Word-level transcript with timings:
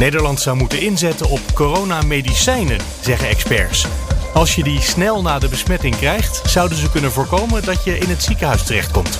Nederland 0.00 0.40
zou 0.40 0.56
moeten 0.56 0.80
inzetten 0.80 1.28
op 1.28 1.40
coronamedicijnen, 1.54 2.78
zeggen 3.00 3.28
experts. 3.28 3.86
Als 4.34 4.54
je 4.54 4.62
die 4.62 4.80
snel 4.80 5.22
na 5.22 5.38
de 5.38 5.48
besmetting 5.48 5.96
krijgt, 5.96 6.42
zouden 6.44 6.78
ze 6.78 6.90
kunnen 6.90 7.12
voorkomen 7.12 7.64
dat 7.64 7.84
je 7.84 7.98
in 7.98 8.08
het 8.08 8.22
ziekenhuis 8.22 8.62
terechtkomt. 8.62 9.18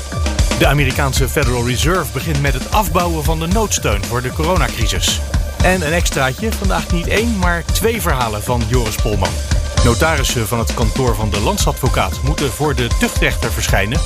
De 0.58 0.66
Amerikaanse 0.66 1.28
Federal 1.28 1.66
Reserve 1.66 2.12
begint 2.12 2.40
met 2.40 2.54
het 2.54 2.72
afbouwen 2.72 3.24
van 3.24 3.38
de 3.38 3.46
noodsteun 3.46 4.04
voor 4.04 4.22
de 4.22 4.32
coronacrisis. 4.32 5.20
En 5.62 5.86
een 5.86 5.92
extraatje, 5.92 6.52
vandaag 6.52 6.92
niet 6.92 7.08
één, 7.08 7.38
maar 7.38 7.64
twee 7.64 8.00
verhalen 8.00 8.42
van 8.42 8.62
Joris 8.68 8.96
Polman. 8.96 9.32
Notarissen 9.84 10.46
van 10.46 10.58
het 10.58 10.74
kantoor 10.74 11.14
van 11.14 11.30
de 11.30 11.40
landsadvocaat 11.40 12.22
moeten 12.22 12.50
voor 12.52 12.74
de 12.74 12.86
tuchtrechter 12.98 13.52
verschijnen. 13.52 14.00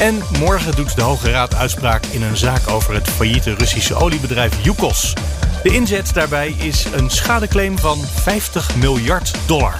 En 0.00 0.22
morgen 0.38 0.76
doet 0.76 0.96
de 0.96 1.02
Hoge 1.02 1.30
Raad 1.30 1.54
uitspraak 1.54 2.06
in 2.06 2.22
een 2.22 2.36
zaak 2.36 2.70
over 2.70 2.94
het 2.94 3.08
failliete 3.08 3.54
Russische 3.54 3.94
oliebedrijf 3.94 4.64
Yukos. 4.64 5.14
De 5.68 5.74
inzet 5.74 6.14
daarbij 6.14 6.50
is 6.50 6.84
een 6.84 7.10
schadeclaim 7.10 7.78
van 7.78 7.98
50 7.98 8.76
miljard 8.76 9.48
dollar. 9.48 9.76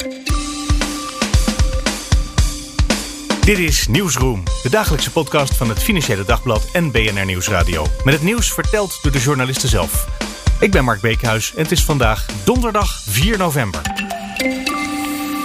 Dit 3.44 3.58
is 3.58 3.86
Nieuwsroom, 3.86 4.42
de 4.62 4.70
dagelijkse 4.70 5.12
podcast 5.12 5.56
van 5.56 5.68
het 5.68 5.82
Financiële 5.82 6.24
Dagblad 6.24 6.70
en 6.72 6.90
BNR 6.90 7.24
Nieuwsradio. 7.24 7.86
Met 8.04 8.14
het 8.14 8.22
nieuws 8.22 8.52
verteld 8.52 8.98
door 9.02 9.12
de 9.12 9.18
journalisten 9.18 9.68
zelf. 9.68 10.08
Ik 10.60 10.70
ben 10.70 10.84
Mark 10.84 11.00
Beekhuis 11.00 11.54
en 11.54 11.62
het 11.62 11.72
is 11.72 11.84
vandaag 11.84 12.26
donderdag 12.44 13.00
4 13.02 13.38
november. 13.38 13.80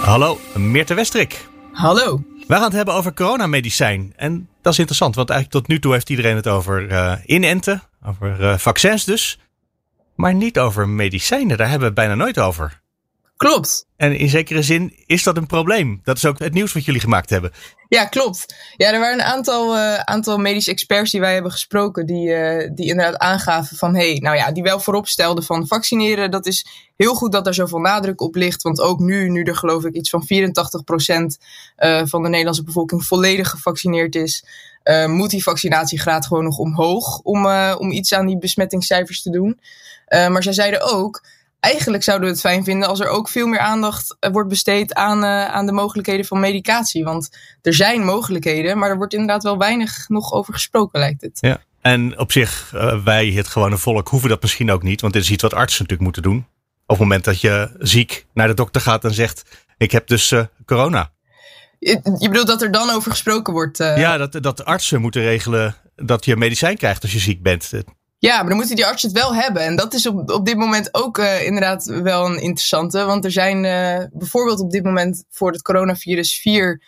Hallo, 0.00 0.40
Meerte 0.54 0.94
Westrik. 0.94 1.48
Hallo. 1.72 2.22
We 2.46 2.54
gaan 2.54 2.62
het 2.62 2.72
hebben 2.72 2.94
over 2.94 3.14
coronamedicijn. 3.14 4.12
En 4.16 4.48
dat 4.62 4.72
is 4.72 4.78
interessant, 4.78 5.14
want 5.14 5.30
eigenlijk 5.30 5.60
tot 5.60 5.74
nu 5.74 5.80
toe 5.80 5.92
heeft 5.92 6.10
iedereen 6.10 6.36
het 6.36 6.48
over 6.48 6.90
uh, 6.90 7.14
inenten, 7.24 7.82
over 8.02 8.40
uh, 8.40 8.58
vaccins 8.58 9.04
dus. 9.04 9.38
Maar 10.14 10.34
niet 10.34 10.58
over 10.58 10.88
medicijnen, 10.88 11.56
daar 11.56 11.68
hebben 11.68 11.94
we 11.94 12.00
het 12.00 12.08
bijna 12.08 12.14
nooit 12.14 12.38
over. 12.38 12.82
Klopt. 13.36 13.86
En 13.96 14.18
in 14.18 14.28
zekere 14.28 14.62
zin 14.62 14.94
is 15.06 15.22
dat 15.22 15.36
een 15.36 15.46
probleem. 15.46 16.00
Dat 16.02 16.16
is 16.16 16.24
ook 16.24 16.38
het 16.38 16.52
nieuws 16.52 16.72
wat 16.72 16.84
jullie 16.84 17.00
gemaakt 17.00 17.30
hebben. 17.30 17.52
Ja, 17.88 18.04
klopt. 18.04 18.54
Ja, 18.76 18.92
er 18.92 19.00
waren 19.00 19.18
een 19.18 19.24
aantal, 19.24 19.76
uh, 19.76 19.94
aantal 19.94 20.38
medische 20.38 20.70
experts 20.70 21.10
die 21.10 21.20
wij 21.20 21.32
hebben 21.32 21.52
gesproken, 21.52 22.06
die, 22.06 22.28
uh, 22.28 22.70
die 22.74 22.88
inderdaad 22.88 23.18
aangaven 23.18 23.76
van, 23.76 23.94
hé, 23.94 24.10
hey, 24.10 24.18
nou 24.18 24.36
ja, 24.36 24.52
die 24.52 24.62
wel 24.62 24.80
voorop 24.80 25.08
stelden 25.08 25.44
van 25.44 25.66
vaccineren. 25.66 26.30
Dat 26.30 26.46
is 26.46 26.66
heel 26.96 27.14
goed 27.14 27.32
dat 27.32 27.46
er 27.46 27.54
zoveel 27.54 27.78
nadruk 27.78 28.20
op 28.20 28.34
ligt, 28.34 28.62
want 28.62 28.80
ook 28.80 28.98
nu, 28.98 29.28
nu 29.28 29.42
er 29.42 29.56
geloof 29.56 29.84
ik 29.84 29.94
iets 29.94 30.10
van 30.10 30.22
84% 30.22 30.26
uh, 31.76 32.02
van 32.04 32.22
de 32.22 32.28
Nederlandse 32.28 32.64
bevolking 32.64 33.04
volledig 33.04 33.50
gevaccineerd 33.50 34.14
is, 34.14 34.44
moet 35.06 35.30
die 35.30 35.42
vaccinatiegraad 35.42 36.26
gewoon 36.26 36.44
nog 36.44 36.58
omhoog 36.58 37.18
om, 37.18 37.46
om 37.78 37.90
iets 37.90 38.14
aan 38.14 38.26
die 38.26 38.38
besmettingscijfers 38.38 39.22
te 39.22 39.30
doen. 39.30 39.60
Uh, 40.08 40.28
maar 40.28 40.42
zij 40.42 40.52
zeiden 40.52 40.92
ook, 40.92 41.24
eigenlijk 41.60 42.02
zouden 42.02 42.26
we 42.26 42.32
het 42.32 42.42
fijn 42.42 42.64
vinden 42.64 42.88
als 42.88 43.00
er 43.00 43.08
ook 43.08 43.28
veel 43.28 43.46
meer 43.46 43.58
aandacht 43.58 44.16
wordt 44.32 44.48
besteed 44.48 44.94
aan, 44.94 45.24
aan 45.24 45.66
de 45.66 45.72
mogelijkheden 45.72 46.24
van 46.24 46.40
medicatie. 46.40 47.04
Want 47.04 47.36
er 47.62 47.74
zijn 47.74 48.04
mogelijkheden, 48.04 48.78
maar 48.78 48.90
er 48.90 48.96
wordt 48.96 49.12
inderdaad 49.12 49.42
wel 49.42 49.58
weinig 49.58 50.08
nog 50.08 50.32
over 50.32 50.52
gesproken, 50.52 51.00
lijkt 51.00 51.20
het. 51.20 51.38
Ja. 51.40 51.60
En 51.80 52.18
op 52.18 52.32
zich, 52.32 52.70
wij, 53.04 53.26
het 53.26 53.48
gewone 53.48 53.78
volk, 53.78 54.08
hoeven 54.08 54.28
dat 54.28 54.42
misschien 54.42 54.70
ook 54.70 54.82
niet, 54.82 55.00
want 55.00 55.12
dit 55.12 55.22
is 55.22 55.30
iets 55.30 55.42
wat 55.42 55.54
artsen 55.54 55.82
natuurlijk 55.82 56.02
moeten 56.14 56.22
doen. 56.22 56.46
Op 56.86 56.88
het 56.88 56.98
moment 56.98 57.24
dat 57.24 57.40
je 57.40 57.70
ziek 57.78 58.26
naar 58.34 58.48
de 58.48 58.54
dokter 58.54 58.80
gaat 58.80 59.04
en 59.04 59.14
zegt, 59.14 59.42
ik 59.76 59.92
heb 59.92 60.06
dus 60.06 60.34
corona. 60.66 61.12
Je 61.78 62.28
bedoelt 62.28 62.46
dat 62.46 62.62
er 62.62 62.72
dan 62.72 62.90
over 62.90 63.10
gesproken 63.10 63.52
wordt? 63.52 63.78
Ja, 63.78 64.16
dat, 64.16 64.42
dat 64.42 64.64
artsen 64.64 65.00
moeten 65.00 65.22
regelen 65.22 65.74
dat 65.96 66.24
je 66.24 66.36
medicijn 66.36 66.76
krijgt 66.76 67.02
als 67.02 67.12
je 67.12 67.18
ziek 67.18 67.42
bent. 67.42 67.70
Ja, 68.24 68.36
maar 68.36 68.48
dan 68.48 68.56
moeten 68.56 68.76
die 68.76 68.86
artsen 68.86 69.08
het 69.08 69.18
wel 69.18 69.34
hebben. 69.34 69.62
En 69.62 69.76
dat 69.76 69.94
is 69.94 70.06
op, 70.06 70.30
op 70.30 70.46
dit 70.46 70.56
moment 70.56 70.94
ook 70.94 71.18
uh, 71.18 71.46
inderdaad 71.46 71.84
wel 71.84 72.26
een 72.26 72.40
interessante. 72.40 73.04
Want 73.04 73.24
er 73.24 73.30
zijn 73.30 73.64
uh, 73.64 74.06
bijvoorbeeld 74.12 74.60
op 74.60 74.70
dit 74.70 74.84
moment 74.84 75.24
voor 75.30 75.52
het 75.52 75.62
coronavirus 75.62 76.34
vier 76.34 76.82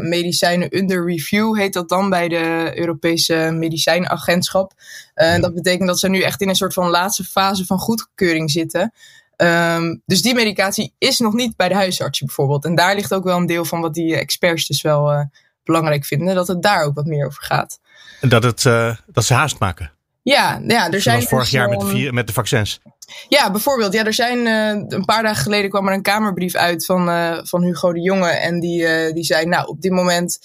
medicijnen 0.00 0.76
under 0.76 1.06
review, 1.06 1.56
heet 1.56 1.72
dat 1.72 1.88
dan 1.88 2.10
bij 2.10 2.28
de 2.28 2.72
Europese 2.74 3.34
Medicijnagentschap. 3.34 4.72
Ja. 5.14 5.38
Dat 5.38 5.54
betekent 5.54 5.88
dat 5.88 5.98
ze 5.98 6.08
nu 6.08 6.20
echt 6.20 6.40
in 6.40 6.48
een 6.48 6.54
soort 6.54 6.72
van 6.72 6.88
laatste 6.88 7.24
fase 7.24 7.66
van 7.66 7.78
goedkeuring 7.78 8.50
zitten. 8.50 8.92
Um, 9.36 10.02
dus 10.06 10.22
die 10.22 10.34
medicatie 10.34 10.94
is 10.98 11.18
nog 11.18 11.32
niet 11.32 11.56
bij 11.56 11.68
de 11.68 11.74
huisarts 11.74 12.20
bijvoorbeeld. 12.20 12.64
En 12.64 12.74
daar 12.74 12.94
ligt 12.94 13.14
ook 13.14 13.24
wel 13.24 13.36
een 13.36 13.46
deel 13.46 13.64
van 13.64 13.80
wat 13.80 13.94
die 13.94 14.16
experts 14.16 14.66
dus 14.66 14.82
wel 14.82 15.30
belangrijk 15.64 16.04
vinden. 16.04 16.34
Dat 16.34 16.48
het 16.48 16.62
daar 16.62 16.84
ook 16.84 16.94
wat 16.94 17.06
meer 17.06 17.26
over 17.26 17.42
gaat. 17.42 17.80
Dat, 18.20 18.42
het, 18.42 18.62
dat 19.06 19.24
ze 19.24 19.34
haast 19.34 19.58
maken. 19.58 19.98
Ja, 20.22 20.60
ja 20.66 20.90
er 20.90 21.00
zijn. 21.00 21.22
Zoals 21.22 21.28
vorig 21.28 21.50
jaar 21.50 21.68
met 21.68 21.80
de, 21.80 22.12
met 22.12 22.26
de 22.26 22.32
vaccins. 22.32 22.80
Ja, 23.28 23.50
bijvoorbeeld. 23.50 23.92
Ja, 23.92 24.04
er 24.04 24.14
zijn 24.14 24.38
uh, 24.38 24.84
een 24.88 25.04
paar 25.04 25.22
dagen 25.22 25.42
geleden 25.42 25.70
kwam 25.70 25.88
er 25.88 25.94
een 25.94 26.02
Kamerbrief 26.02 26.54
uit 26.54 26.84
van, 26.84 27.08
uh, 27.08 27.38
van 27.42 27.62
Hugo 27.62 27.92
de 27.92 28.00
Jonge. 28.00 28.28
En 28.28 28.60
die, 28.60 28.82
uh, 28.82 29.12
die 29.12 29.24
zei: 29.24 29.46
Nou, 29.46 29.66
op 29.66 29.80
dit 29.80 29.92
moment 29.92 30.38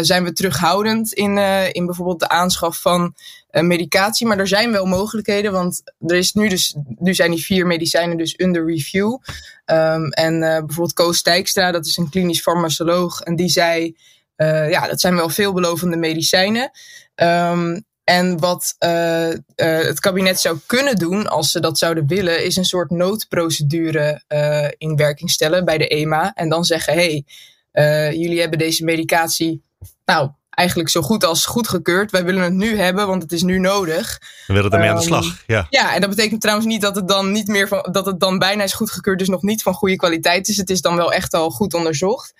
zijn 0.00 0.24
we 0.24 0.32
terughoudend 0.32 1.12
in, 1.12 1.38
in 1.72 1.86
bijvoorbeeld 1.86 2.20
de 2.20 2.28
aanschaf 2.28 2.80
van 2.80 3.14
medicatie. 3.50 4.26
Maar 4.26 4.38
er 4.38 4.48
zijn 4.48 4.72
wel 4.72 4.86
mogelijkheden, 4.86 5.52
want 5.52 5.82
er 6.06 6.16
is 6.16 6.32
nu, 6.32 6.48
dus, 6.48 6.76
nu 6.98 7.14
zijn 7.14 7.30
die 7.30 7.44
vier 7.44 7.66
medicijnen 7.66 8.16
dus 8.16 8.38
under 8.38 8.66
review. 8.66 9.18
Um, 9.66 10.10
en 10.10 10.40
bijvoorbeeld 10.40 10.92
Koos 10.92 11.16
Stijkstra, 11.16 11.70
dat 11.70 11.86
is 11.86 11.96
een 11.96 12.10
klinisch 12.10 12.40
farmacoloog. 12.40 13.20
En 13.20 13.36
die 13.36 13.48
zei: 13.48 13.96
Ja, 14.36 14.86
dat 14.86 15.00
zijn 15.00 15.14
wel 15.14 15.28
veelbelovende 15.28 15.96
medicijnen. 15.96 16.70
Um, 17.14 17.84
en 18.04 18.38
wat 18.38 18.74
uh, 18.78 19.28
uh, 19.28 19.36
het 19.56 20.00
kabinet 20.00 20.40
zou 20.40 20.58
kunnen 20.66 20.96
doen, 20.96 21.26
als 21.26 21.50
ze 21.50 21.60
dat 21.60 21.78
zouden 21.78 22.06
willen, 22.06 22.44
is 22.44 22.56
een 22.56 22.64
soort 22.64 22.90
noodprocedure 22.90 24.22
uh, 24.28 24.68
in 24.78 24.96
werking 24.96 25.30
stellen 25.30 25.64
bij 25.64 25.78
de 25.78 25.88
EMA. 25.88 26.32
En 26.34 26.48
dan 26.48 26.64
zeggen: 26.64 26.92
hé, 26.92 27.24
hey, 27.72 28.16
jullie 28.16 28.40
hebben 28.40 28.58
deze 28.58 28.84
medicatie, 28.84 29.62
nou, 30.04 30.30
eigenlijk 30.50 30.88
zo 30.88 31.02
goed 31.02 31.24
als 31.24 31.46
goedgekeurd. 31.46 32.10
Wij 32.10 32.24
willen 32.24 32.42
het 32.42 32.52
nu 32.52 32.76
hebben, 32.76 33.06
want 33.06 33.22
het 33.22 33.32
is 33.32 33.42
nu 33.42 33.58
nodig. 33.58 34.20
We 34.46 34.52
willen 34.52 34.70
ermee 34.70 34.88
um, 34.88 34.94
aan 34.94 35.00
de 35.00 35.06
slag. 35.06 35.42
Ja. 35.46 35.66
ja, 35.70 35.94
en 35.94 36.00
dat 36.00 36.10
betekent 36.10 36.40
trouwens 36.40 36.68
niet 36.68 36.80
dat 36.80 36.96
het 36.96 37.08
dan 37.08 37.32
niet 37.32 37.46
meer 37.46 37.68
van, 37.68 37.88
dat 37.92 38.06
het 38.06 38.20
dan 38.20 38.38
bijna 38.38 38.62
is 38.62 38.72
goedgekeurd, 38.72 39.18
dus 39.18 39.28
nog 39.28 39.42
niet 39.42 39.62
van 39.62 39.74
goede 39.74 39.96
kwaliteit 39.96 40.48
is. 40.48 40.56
Het 40.56 40.70
is 40.70 40.80
dan 40.80 40.96
wel 40.96 41.12
echt 41.12 41.34
al 41.34 41.50
goed 41.50 41.74
onderzocht. 41.74 42.34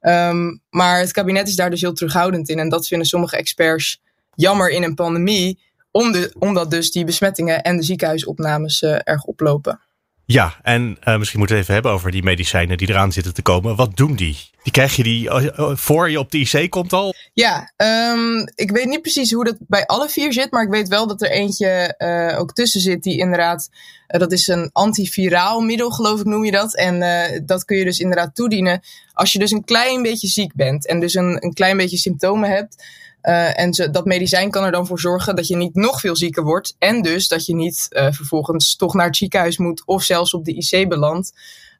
Um, 0.00 0.60
maar 0.70 0.98
het 0.98 1.12
kabinet 1.12 1.48
is 1.48 1.56
daar 1.56 1.70
dus 1.70 1.80
heel 1.80 1.92
terughoudend 1.92 2.48
in. 2.48 2.58
En 2.58 2.68
dat 2.68 2.86
vinden 2.86 3.06
sommige 3.06 3.36
experts 3.36 4.00
jammer 4.36 4.70
in 4.70 4.82
een 4.82 4.94
pandemie, 4.94 5.58
om 5.90 6.12
de, 6.12 6.34
omdat 6.38 6.70
dus 6.70 6.90
die 6.90 7.04
besmettingen 7.04 7.62
en 7.62 7.76
de 7.76 7.82
ziekenhuisopnames 7.82 8.82
uh, 8.82 8.98
erg 9.04 9.24
oplopen. 9.24 9.80
Ja, 10.24 10.54
en 10.62 10.98
uh, 11.04 11.16
misschien 11.18 11.38
moeten 11.38 11.56
we 11.56 11.62
het 11.62 11.70
even 11.70 11.74
hebben 11.74 11.92
over 11.92 12.10
die 12.10 12.22
medicijnen 12.22 12.78
die 12.78 12.88
eraan 12.88 13.12
zitten 13.12 13.34
te 13.34 13.42
komen. 13.42 13.76
Wat 13.76 13.96
doen 13.96 14.14
die? 14.14 14.36
Die 14.62 14.72
krijg 14.72 14.96
je 14.96 15.02
die 15.02 15.28
voor 15.76 16.10
je 16.10 16.18
op 16.18 16.30
de 16.30 16.38
IC 16.38 16.70
komt 16.70 16.92
al? 16.92 17.14
Ja, 17.32 17.72
um, 18.12 18.48
ik 18.54 18.70
weet 18.70 18.86
niet 18.86 19.02
precies 19.02 19.32
hoe 19.32 19.44
dat 19.44 19.56
bij 19.58 19.86
alle 19.86 20.08
vier 20.08 20.32
zit, 20.32 20.50
maar 20.50 20.62
ik 20.62 20.70
weet 20.70 20.88
wel 20.88 21.06
dat 21.06 21.22
er 21.22 21.30
eentje 21.30 21.94
uh, 21.98 22.40
ook 22.40 22.52
tussen 22.52 22.80
zit 22.80 23.02
die 23.02 23.18
inderdaad, 23.18 23.68
uh, 24.08 24.20
dat 24.20 24.32
is 24.32 24.46
een 24.46 24.70
antiviraal 24.72 25.60
middel 25.60 25.90
geloof 25.90 26.20
ik 26.20 26.26
noem 26.26 26.44
je 26.44 26.50
dat. 26.50 26.76
En 26.76 27.00
dat 27.46 27.64
kun 27.64 27.76
je 27.76 27.84
dus 27.84 27.98
inderdaad 27.98 28.34
toedienen 28.34 28.80
als 29.12 29.32
je 29.32 29.38
dus 29.38 29.50
een 29.50 29.64
klein 29.64 30.02
beetje 30.02 30.28
ziek 30.28 30.54
bent 30.54 30.86
en 30.86 31.00
dus 31.00 31.14
een, 31.14 31.44
een 31.44 31.52
klein 31.52 31.76
beetje 31.76 31.96
symptomen 31.96 32.50
hebt. 32.50 32.84
Uh, 33.28 33.60
en 33.60 33.70
dat 33.92 34.04
medicijn 34.04 34.50
kan 34.50 34.64
er 34.64 34.72
dan 34.72 34.86
voor 34.86 35.00
zorgen 35.00 35.36
dat 35.36 35.46
je 35.46 35.56
niet 35.56 35.74
nog 35.74 36.00
veel 36.00 36.16
zieker 36.16 36.42
wordt. 36.42 36.74
En 36.78 37.02
dus 37.02 37.28
dat 37.28 37.46
je 37.46 37.54
niet 37.54 37.86
uh, 37.90 38.12
vervolgens 38.12 38.76
toch 38.76 38.94
naar 38.94 39.06
het 39.06 39.16
ziekenhuis 39.16 39.58
moet 39.58 39.82
of 39.86 40.02
zelfs 40.02 40.34
op 40.34 40.44
de 40.44 40.54
IC 40.54 40.88
belandt. 40.88 41.32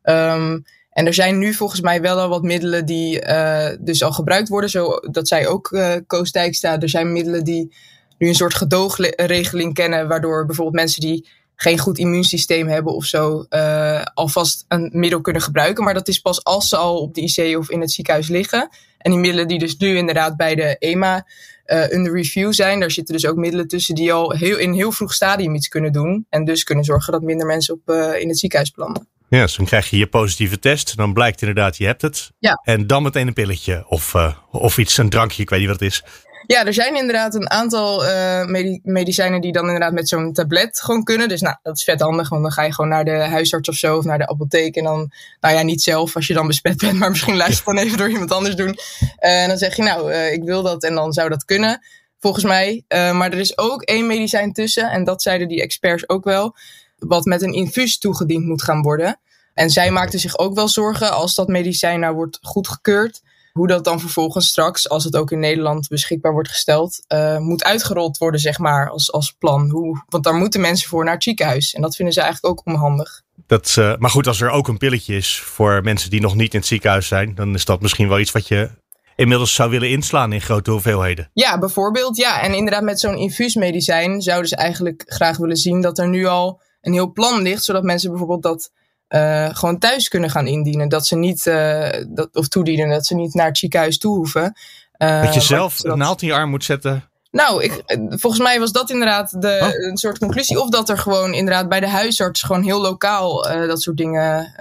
Um, 0.02 0.64
en 0.96 1.06
er 1.06 1.14
zijn 1.14 1.38
nu 1.38 1.54
volgens 1.54 1.80
mij 1.80 2.00
wel 2.00 2.18
al 2.18 2.28
wat 2.28 2.42
middelen 2.42 2.86
die 2.86 3.26
uh, 3.26 3.68
dus 3.80 4.02
al 4.02 4.12
gebruikt 4.12 4.48
worden. 4.48 4.70
Zo, 4.70 4.96
dat 5.10 5.28
zei 5.28 5.46
ook 5.46 5.70
uh, 5.70 5.94
Koos 6.06 6.32
Dijkstra. 6.32 6.80
Er 6.80 6.88
zijn 6.88 7.12
middelen 7.12 7.44
die 7.44 7.74
nu 8.18 8.28
een 8.28 8.34
soort 8.34 8.54
gedoogregeling 8.54 9.74
kennen. 9.74 10.08
Waardoor 10.08 10.46
bijvoorbeeld 10.46 10.76
mensen 10.76 11.00
die 11.00 11.28
geen 11.56 11.78
goed 11.78 11.98
immuunsysteem 11.98 12.68
hebben 12.68 12.94
of 12.94 13.04
zo, 13.04 13.46
uh, 13.50 14.02
alvast 14.14 14.64
een 14.68 14.90
middel 14.92 15.20
kunnen 15.20 15.42
gebruiken. 15.42 15.84
Maar 15.84 15.94
dat 15.94 16.08
is 16.08 16.18
pas 16.18 16.44
als 16.44 16.68
ze 16.68 16.76
al 16.76 16.98
op 16.98 17.14
de 17.14 17.20
IC 17.20 17.58
of 17.58 17.70
in 17.70 17.80
het 17.80 17.92
ziekenhuis 17.92 18.28
liggen. 18.28 18.68
En 18.98 19.10
die 19.10 19.20
middelen 19.20 19.48
die 19.48 19.58
dus 19.58 19.76
nu 19.76 19.96
inderdaad 19.96 20.36
bij 20.36 20.54
de 20.54 20.76
EMA 20.78 21.26
uh, 21.66 21.90
under 21.90 22.12
review 22.12 22.52
zijn, 22.52 22.80
daar 22.80 22.90
zitten 22.90 23.14
dus 23.14 23.26
ook 23.26 23.36
middelen 23.36 23.68
tussen 23.68 23.94
die 23.94 24.12
al 24.12 24.30
heel, 24.30 24.58
in 24.58 24.68
een 24.68 24.74
heel 24.74 24.92
vroeg 24.92 25.12
stadium 25.14 25.54
iets 25.54 25.68
kunnen 25.68 25.92
doen. 25.92 26.26
En 26.28 26.44
dus 26.44 26.64
kunnen 26.64 26.84
zorgen 26.84 27.12
dat 27.12 27.22
minder 27.22 27.46
mensen 27.46 27.74
op, 27.74 27.80
uh, 27.86 28.20
in 28.20 28.28
het 28.28 28.38
ziekenhuis 28.38 28.70
belanden. 28.70 29.08
Ja, 29.28 29.42
dus 29.42 29.56
dan 29.56 29.66
krijg 29.66 29.90
je 29.90 29.96
je 29.96 30.06
positieve 30.06 30.58
test. 30.58 30.96
Dan 30.96 31.12
blijkt 31.12 31.40
inderdaad, 31.40 31.76
je 31.76 31.84
hebt 31.84 32.02
het. 32.02 32.30
Ja. 32.38 32.60
En 32.64 32.86
dan 32.86 33.02
meteen 33.02 33.26
een 33.26 33.32
pilletje 33.32 33.84
of, 33.88 34.14
uh, 34.14 34.36
of 34.50 34.78
iets, 34.78 34.98
een 34.98 35.08
drankje, 35.08 35.42
ik 35.42 35.50
weet 35.50 35.58
niet 35.60 35.68
wat 35.68 35.80
het 35.80 35.88
is. 35.88 36.04
Ja, 36.46 36.66
er 36.66 36.74
zijn 36.74 36.96
inderdaad 36.96 37.34
een 37.34 37.50
aantal 37.50 38.04
uh, 38.04 38.44
medicijnen 38.82 39.40
die 39.40 39.52
dan 39.52 39.64
inderdaad 39.64 39.92
met 39.92 40.08
zo'n 40.08 40.32
tablet 40.32 40.80
gewoon 40.80 41.04
kunnen. 41.04 41.28
Dus 41.28 41.40
nou, 41.40 41.56
dat 41.62 41.76
is 41.76 41.84
vet 41.84 42.00
handig, 42.00 42.28
want 42.28 42.42
dan 42.42 42.52
ga 42.52 42.62
je 42.62 42.72
gewoon 42.74 42.90
naar 42.90 43.04
de 43.04 43.10
huisarts 43.10 43.68
of 43.68 43.74
zo 43.74 43.96
of 43.96 44.04
naar 44.04 44.18
de 44.18 44.28
apotheek. 44.28 44.76
En 44.76 44.84
dan, 44.84 45.12
nou 45.40 45.54
ja, 45.54 45.62
niet 45.62 45.82
zelf 45.82 46.16
als 46.16 46.26
je 46.26 46.34
dan 46.34 46.46
besmet 46.46 46.76
bent, 46.76 46.98
maar 46.98 47.10
misschien 47.10 47.36
laat 47.36 47.56
je 47.56 47.62
het 47.64 47.78
even 47.78 47.98
door 47.98 48.10
iemand 48.10 48.32
anders 48.32 48.56
doen. 48.56 48.78
Uh, 49.00 49.42
en 49.42 49.48
dan 49.48 49.58
zeg 49.58 49.76
je, 49.76 49.82
nou, 49.82 50.12
uh, 50.12 50.32
ik 50.32 50.42
wil 50.42 50.62
dat 50.62 50.82
en 50.82 50.94
dan 50.94 51.12
zou 51.12 51.28
dat 51.28 51.44
kunnen, 51.44 51.80
volgens 52.20 52.44
mij. 52.44 52.84
maar 52.88 53.32
er 53.32 53.38
is 53.38 53.58
ook 53.58 53.82
één 53.82 54.06
medicijn 54.06 54.52
tussen, 54.52 54.90
en 54.90 55.04
dat 55.04 55.22
zeiden 55.22 55.48
die 55.48 55.62
experts 55.62 56.08
ook 56.08 56.24
wel, 56.24 56.56
wat 56.98 57.24
met 57.24 57.42
een 57.42 57.52
infuus 57.52 57.98
toegediend 57.98 58.44
moet 58.44 58.62
gaan 58.62 58.82
worden. 58.82 59.20
En 59.54 59.70
zij 59.70 59.90
maakten 59.90 60.18
zich 60.18 60.38
ook 60.38 60.54
wel 60.54 60.68
zorgen 60.68 61.12
als 61.12 61.34
dat 61.34 61.48
medicijn 61.48 62.00
nou 62.00 62.14
wordt 62.14 62.38
goedgekeurd 62.42 63.22
hoe 63.56 63.66
dat 63.66 63.84
dan 63.84 64.00
vervolgens 64.00 64.48
straks, 64.48 64.88
als 64.88 65.04
het 65.04 65.16
ook 65.16 65.30
in 65.30 65.38
Nederland 65.38 65.88
beschikbaar 65.88 66.32
wordt 66.32 66.48
gesteld, 66.48 67.04
uh, 67.08 67.38
moet 67.38 67.64
uitgerold 67.64 68.18
worden, 68.18 68.40
zeg 68.40 68.58
maar, 68.58 68.90
als, 68.90 69.12
als 69.12 69.32
plan. 69.32 69.70
Hoe, 69.70 70.04
want 70.08 70.24
daar 70.24 70.34
moeten 70.34 70.60
mensen 70.60 70.88
voor 70.88 71.04
naar 71.04 71.14
het 71.14 71.22
ziekenhuis. 71.22 71.74
En 71.74 71.82
dat 71.82 71.96
vinden 71.96 72.14
ze 72.14 72.20
eigenlijk 72.20 72.58
ook 72.58 72.66
onhandig. 72.74 73.22
Dat, 73.46 73.76
uh, 73.78 73.96
maar 73.98 74.10
goed, 74.10 74.26
als 74.26 74.40
er 74.40 74.50
ook 74.50 74.68
een 74.68 74.78
pilletje 74.78 75.16
is 75.16 75.40
voor 75.40 75.82
mensen 75.82 76.10
die 76.10 76.20
nog 76.20 76.34
niet 76.34 76.52
in 76.52 76.58
het 76.58 76.68
ziekenhuis 76.68 77.06
zijn, 77.06 77.34
dan 77.34 77.54
is 77.54 77.64
dat 77.64 77.80
misschien 77.80 78.08
wel 78.08 78.18
iets 78.18 78.32
wat 78.32 78.48
je 78.48 78.70
inmiddels 79.14 79.54
zou 79.54 79.70
willen 79.70 79.90
inslaan 79.90 80.32
in 80.32 80.40
grote 80.40 80.70
hoeveelheden. 80.70 81.30
Ja, 81.32 81.58
bijvoorbeeld. 81.58 82.16
Ja, 82.16 82.42
en 82.42 82.54
inderdaad 82.54 82.82
met 82.82 83.00
zo'n 83.00 83.16
infuusmedicijn 83.16 84.22
zouden 84.22 84.48
ze 84.48 84.56
eigenlijk 84.56 85.04
graag 85.06 85.36
willen 85.36 85.56
zien 85.56 85.80
dat 85.80 85.98
er 85.98 86.08
nu 86.08 86.26
al 86.26 86.60
een 86.80 86.92
heel 86.92 87.12
plan 87.12 87.42
ligt, 87.42 87.64
zodat 87.64 87.82
mensen 87.82 88.10
bijvoorbeeld 88.10 88.42
dat 88.42 88.70
uh, 89.08 89.48
gewoon 89.52 89.78
thuis 89.78 90.08
kunnen 90.08 90.30
gaan 90.30 90.46
indienen. 90.46 90.88
Dat 90.88 91.06
ze 91.06 91.16
niet, 91.16 91.46
uh, 91.46 91.88
dat, 92.08 92.28
of 92.32 92.48
toedienen, 92.48 92.88
dat 92.88 93.06
ze 93.06 93.14
niet 93.14 93.34
naar 93.34 93.46
het 93.46 93.58
ziekenhuis 93.58 93.98
toe 93.98 94.16
hoeven. 94.16 94.56
Uh, 94.98 95.22
dat 95.22 95.34
je 95.34 95.40
zelf 95.40 95.84
een 95.84 95.98
naald 95.98 96.22
in 96.22 96.28
je 96.28 96.34
arm 96.34 96.50
moet 96.50 96.64
zetten. 96.64 97.10
Nou, 97.30 97.62
ik, 97.62 97.82
volgens 98.08 98.42
mij 98.42 98.58
was 98.60 98.72
dat 98.72 98.90
inderdaad 98.90 99.42
de, 99.42 99.58
oh. 99.62 99.88
een 99.90 99.96
soort 99.96 100.18
conclusie. 100.18 100.60
Of 100.60 100.68
dat 100.68 100.88
er 100.88 100.98
gewoon 100.98 101.34
inderdaad 101.34 101.68
bij 101.68 101.80
de 101.80 101.88
huisarts 101.88 102.42
gewoon 102.42 102.62
heel 102.62 102.80
lokaal 102.80 103.42
dat 103.42 103.82
soort 103.82 103.96
dingen 103.96 104.54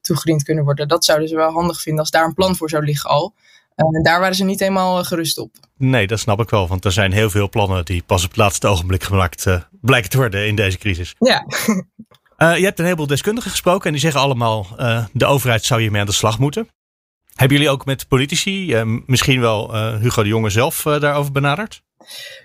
toegediend 0.00 0.42
kunnen 0.42 0.64
worden. 0.64 0.88
Dat 0.88 1.04
zouden 1.04 1.28
ze 1.28 1.36
wel 1.36 1.50
handig 1.50 1.80
vinden 1.80 2.00
als 2.00 2.10
daar 2.10 2.24
een 2.24 2.34
plan 2.34 2.56
voor 2.56 2.70
zou 2.70 2.84
liggen 2.84 3.10
al. 3.10 3.34
En 3.74 4.02
daar 4.02 4.20
waren 4.20 4.34
ze 4.34 4.44
niet 4.44 4.60
helemaal 4.60 5.04
gerust 5.04 5.38
op. 5.38 5.50
Nee, 5.76 6.06
dat 6.06 6.18
snap 6.18 6.40
ik 6.40 6.50
wel. 6.50 6.68
Want 6.68 6.84
er 6.84 6.92
zijn 6.92 7.12
heel 7.12 7.30
veel 7.30 7.48
plannen 7.48 7.84
die 7.84 8.02
pas 8.06 8.22
op 8.22 8.28
het 8.28 8.38
laatste 8.38 8.66
ogenblik 8.66 9.02
gemaakt 9.02 9.46
blijken 9.80 10.10
te 10.10 10.16
worden 10.16 10.46
in 10.46 10.56
deze 10.56 10.78
crisis. 10.78 11.14
Ja. 11.18 11.46
Uh, 12.42 12.56
je 12.56 12.64
hebt 12.64 12.78
een 12.78 12.84
heleboel 12.84 13.06
deskundigen 13.06 13.50
gesproken 13.50 13.86
en 13.86 13.92
die 13.92 14.00
zeggen 14.00 14.20
allemaal: 14.20 14.66
uh, 14.78 15.04
de 15.12 15.26
overheid 15.26 15.64
zou 15.64 15.80
hiermee 15.80 16.00
aan 16.00 16.06
de 16.06 16.12
slag 16.12 16.38
moeten. 16.38 16.68
Hebben 17.34 17.56
jullie 17.56 17.72
ook 17.72 17.84
met 17.84 18.08
politici, 18.08 18.76
uh, 18.76 19.00
misschien 19.06 19.40
wel 19.40 19.76
Hugo 19.98 20.22
de 20.22 20.28
Jonge 20.28 20.50
zelf, 20.50 20.82
daarover 20.82 21.32
benaderd? 21.32 21.82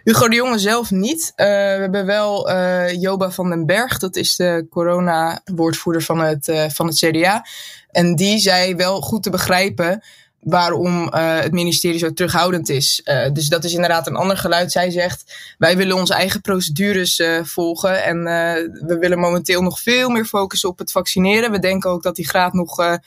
Hugo 0.04 0.28
de 0.28 0.36
Jonge 0.36 0.60
zelf 0.60 0.92
niet. 0.92 1.34
we 1.36 1.44
hebben 1.80 2.06
wel 2.06 2.52
Joba 2.92 3.32
van 3.32 3.50
den 3.50 3.66
Berg, 3.66 3.98
dat 3.98 4.16
is 4.16 4.36
de 4.36 4.68
corona-woordvoerder 4.70 6.02
van 6.02 6.20
het, 6.20 6.70
van 6.74 6.88
het 6.88 6.96
CDA. 6.96 7.46
En 7.92 8.16
die 8.16 8.40
zei 8.40 8.76
wel 8.76 9.02
goed 9.02 9.24
te 9.24 9.30
begrijpen 9.30 10.04
waarom 10.50 11.02
uh, 11.04 11.40
het 11.40 11.52
ministerie 11.52 12.00
zo 12.00 12.14
terughoudend 12.14 12.70
is. 12.70 13.02
Uh, 13.06 13.32
dus 13.32 13.48
dat 13.48 13.64
is 13.64 13.74
inderdaad 13.74 14.08
een 14.08 14.16
ander 14.16 14.38
geluid. 14.38 14.72
Zij 14.72 14.92
zegt, 14.92 15.36
wij 15.58 15.78
willen 15.78 15.96
onze 15.96 16.14
eigen 16.14 16.42
procedures 16.42 17.20
uh, 17.20 17.44
volgen 17.44 18.04
en 18.04 18.24
we 18.88 18.98
willen 19.00 19.20
momenteel 19.20 19.62
nog 19.62 19.80
veel 19.80 20.10
meer 20.10 20.26
focussen 20.26 20.70
op 20.70 20.78
het 20.78 20.92
vaccineren. 20.92 21.52
We 21.52 21.60
denken 21.60 21.90
ook 21.90 22.04
dat 22.04 22.16
die 22.16 22.28
graad 22.28 22.54
nog 22.54 22.98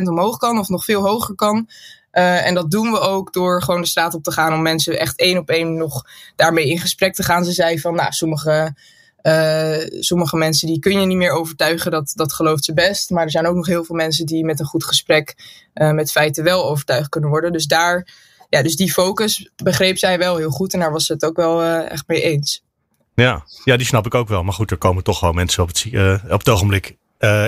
10% 0.00 0.02
omhoog 0.02 0.36
kan 0.36 0.58
of 0.58 0.68
nog 0.68 0.84
veel 0.84 1.02
hoger 1.02 1.34
kan. 1.34 1.68
en 2.10 2.54
dat 2.54 2.70
doen 2.70 2.90
we 2.90 3.00
ook 3.00 3.32
door 3.32 3.62
gewoon 3.62 3.80
de 3.80 3.86
straat 3.86 4.14
op 4.14 4.22
te 4.22 4.32
gaan 4.32 4.54
om 4.54 4.62
mensen 4.62 4.98
echt 4.98 5.18
één 5.18 5.38
op 5.38 5.48
één 5.50 5.76
nog 5.76 6.04
daarmee 6.36 6.68
in 6.68 6.78
gesprek 6.78 7.14
te 7.14 7.22
gaan. 7.22 7.44
Ze 7.44 7.52
zei 7.52 7.80
van, 7.80 7.94
nou, 7.94 8.12
sommige 8.12 8.74
uh, 9.22 10.00
sommige 10.00 10.36
mensen 10.36 10.66
die 10.66 10.78
kun 10.78 11.00
je 11.00 11.06
niet 11.06 11.16
meer 11.16 11.30
overtuigen, 11.30 11.90
dat, 11.90 12.12
dat 12.14 12.32
gelooft 12.32 12.64
ze 12.64 12.74
best. 12.74 13.10
Maar 13.10 13.24
er 13.24 13.30
zijn 13.30 13.46
ook 13.46 13.54
nog 13.54 13.66
heel 13.66 13.84
veel 13.84 13.96
mensen 13.96 14.26
die 14.26 14.44
met 14.44 14.60
een 14.60 14.66
goed 14.66 14.84
gesprek 14.84 15.34
uh, 15.74 15.90
met 15.90 16.10
feiten 16.10 16.44
wel 16.44 16.64
overtuigd 16.64 17.08
kunnen 17.08 17.30
worden. 17.30 17.52
Dus 17.52 17.66
daar, 17.66 18.08
ja, 18.48 18.62
dus 18.62 18.76
die 18.76 18.92
focus 18.92 19.50
begreep 19.62 19.98
zij 19.98 20.18
wel 20.18 20.36
heel 20.36 20.50
goed 20.50 20.72
en 20.72 20.80
daar 20.80 20.92
was 20.92 21.06
ze 21.06 21.12
het 21.12 21.24
ook 21.24 21.36
wel 21.36 21.62
uh, 21.62 21.90
echt 21.90 22.04
mee 22.06 22.22
eens. 22.22 22.64
Ja, 23.14 23.44
ja, 23.64 23.76
die 23.76 23.86
snap 23.86 24.06
ik 24.06 24.14
ook 24.14 24.28
wel. 24.28 24.42
Maar 24.42 24.54
goed, 24.54 24.70
er 24.70 24.76
komen 24.76 25.04
toch 25.04 25.20
wel 25.20 25.32
mensen 25.32 25.62
op 25.62 25.68
het, 25.68 25.86
op 26.30 26.38
het 26.38 26.48
ogenblik 26.48 26.96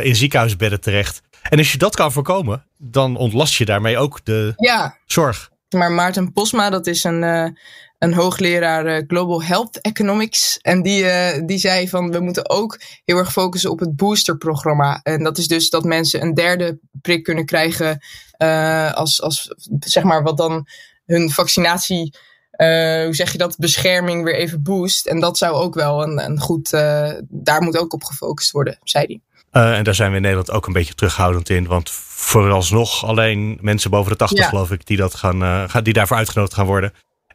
in 0.03 0.17
ziekenhuisbedden 0.17 0.81
terecht. 0.81 1.23
En 1.43 1.59
als 1.59 1.73
je 1.73 1.79
dat 1.79 1.97
kan 1.97 2.13
voorkomen, 2.13 2.67
dan 2.79 3.17
ontlast 3.17 3.55
je 3.55 3.65
daarmee 3.65 3.99
ook 3.99 4.21
de 4.25 4.53
ja. 4.57 4.97
zorg. 5.07 5.51
Maar 5.71 5.93
Maarten 5.93 6.33
Posma, 6.33 6.71
dat 6.71 6.87
is 6.87 7.05
een, 7.05 7.57
een 8.05 8.15
hoogleraar 8.15 8.87
uh, 8.87 9.03
Global 9.07 9.43
Health 9.43 9.81
Economics. 9.81 10.59
En 10.59 10.83
die, 10.83 11.03
uh, 11.03 11.47
die 11.47 11.59
zei 11.59 11.89
van 11.89 12.11
we 12.11 12.21
moeten 12.21 12.51
ook 12.51 12.81
heel 13.05 13.17
erg 13.17 13.33
focussen 13.33 13.71
op 13.71 13.79
het 13.79 13.97
boosterprogramma. 13.97 15.01
En 15.03 15.23
dat 15.23 15.39
is 15.39 15.49
dus 15.49 15.71
dat 15.71 15.85
mensen 15.85 16.23
een 16.23 16.35
derde 16.35 16.79
prik 17.03 17.23
kunnen 17.23 17.45
krijgen 17.45 17.99
uh, 18.39 18.93
als, 18.93 19.23
als 19.23 19.55
zeg 19.81 20.03
maar 20.03 20.23
wat 20.23 20.37
dan 20.37 20.67
hun 21.07 21.31
vaccinatie, 21.31 22.17
hoe 22.57 23.09
zeg 23.11 23.33
je 23.33 23.39
dat, 23.39 23.57
bescherming 23.59 24.25
weer 24.25 24.35
even 24.35 24.63
boost. 24.63 25.07
En 25.07 25.21
dat 25.21 25.39
zou 25.39 25.55
ook 25.55 25.75
wel 25.75 26.03
een, 26.03 26.25
een 26.25 26.41
goed, 26.41 26.71
daar 27.29 27.63
moet 27.63 27.79
ook 27.79 27.93
op 27.93 28.05
gefocust 28.05 28.51
worden, 28.51 28.79
zei 28.83 29.05
hij. 29.07 29.21
Uh, 29.63 29.77
en 29.77 29.85
daar 29.85 29.95
zijn 29.95 30.11
we 30.11 30.17
in 30.17 30.23
Nederland 30.23 30.51
ook 30.51 30.67
een 30.67 30.73
beetje 30.73 30.95
terughoudend 30.95 31.49
in. 31.49 31.67
Want 31.67 31.91
vooralsnog 31.91 33.05
alleen 33.05 33.59
mensen 33.61 33.91
boven 33.91 34.11
de 34.11 34.17
80, 34.19 34.39
ja. 34.39 34.49
geloof 34.49 34.71
ik, 34.71 34.87
die, 34.87 34.97
dat 34.97 35.15
gaan, 35.15 35.43
uh, 35.43 35.77
die 35.83 35.93
daarvoor 35.93 36.17
uitgenodigd 36.17 36.55
gaan 36.55 36.67
worden. 36.67 36.93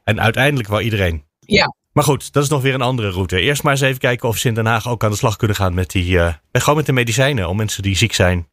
En 0.09 0.21
uiteindelijk 0.21 0.69
wel 0.69 0.81
iedereen. 0.81 1.23
Ja. 1.39 1.73
Maar 1.91 2.03
goed, 2.03 2.33
dat 2.33 2.43
is 2.43 2.49
nog 2.49 2.61
weer 2.61 2.73
een 2.73 2.81
andere 2.81 3.09
route. 3.09 3.39
Eerst 3.39 3.63
maar 3.63 3.71
eens 3.71 3.81
even 3.81 3.99
kijken 3.99 4.29
of 4.29 4.37
ze 4.37 4.47
in 4.47 4.53
Den 4.53 4.65
Haag 4.65 4.87
ook 4.87 5.03
aan 5.03 5.09
de 5.09 5.17
slag 5.17 5.35
kunnen 5.35 5.55
gaan 5.55 5.73
met 5.73 5.89
die. 5.89 6.11
Uh, 6.11 6.33
gewoon 6.51 6.75
met 6.75 6.85
de 6.85 6.91
medicijnen. 6.91 7.49
Om 7.49 7.57
mensen 7.57 7.83
die 7.83 7.95
ziek 7.95 8.13
zijn. 8.13 8.47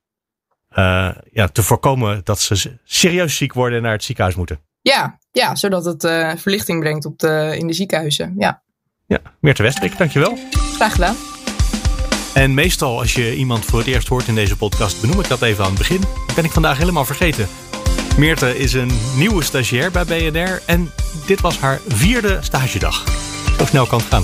Uh, 0.79 1.11
ja, 1.33 1.49
te 1.49 1.63
voorkomen 1.63 2.21
dat 2.25 2.41
ze 2.41 2.79
serieus 2.85 3.37
ziek 3.37 3.53
worden 3.53 3.77
en 3.77 3.85
naar 3.85 3.93
het 3.93 4.05
ziekenhuis 4.05 4.37
moeten. 4.37 4.61
Ja, 4.81 5.19
ja 5.33 5.55
zodat 5.55 5.85
het 5.85 6.05
uh, 6.05 6.33
verlichting 6.37 6.81
brengt 6.81 7.05
op 7.05 7.19
de, 7.19 7.55
in 7.59 7.67
de 7.67 7.73
ziekenhuizen. 7.73 8.35
Ja. 8.39 8.63
Ja, 9.07 9.19
Meerte 9.41 9.63
Westrik, 9.63 9.99
dankjewel. 9.99 10.39
Graag 10.51 10.93
gedaan. 10.93 11.17
En 12.35 12.55
meestal 12.55 12.99
als 12.99 13.15
je 13.15 13.37
iemand 13.37 13.65
voor 13.65 13.79
het 13.79 13.89
eerst 13.89 14.09
hoort 14.09 14.29
in 14.29 14.35
deze 14.35 14.57
podcast, 14.57 15.01
benoem 15.01 15.21
ik 15.21 15.29
dat 15.29 15.43
even 15.43 15.65
aan 15.65 15.71
het 15.71 15.79
begin. 15.79 16.03
Ben 16.35 16.45
ik 16.45 16.51
vandaag 16.51 16.79
helemaal 16.79 17.05
vergeten. 17.05 17.49
Meerte 18.19 18.59
is 18.59 18.73
een 18.73 18.91
nieuwe 19.17 19.43
stagiair 19.43 19.91
bij 19.91 20.05
BNR 20.05 20.63
en 20.67 20.93
dit 21.27 21.41
was 21.41 21.59
haar 21.59 21.81
vierde 21.89 22.39
stagedag. 22.41 23.05
Zo 23.59 23.65
snel 23.65 23.87
kan 23.87 23.99
het 23.99 24.09
gaan. 24.09 24.23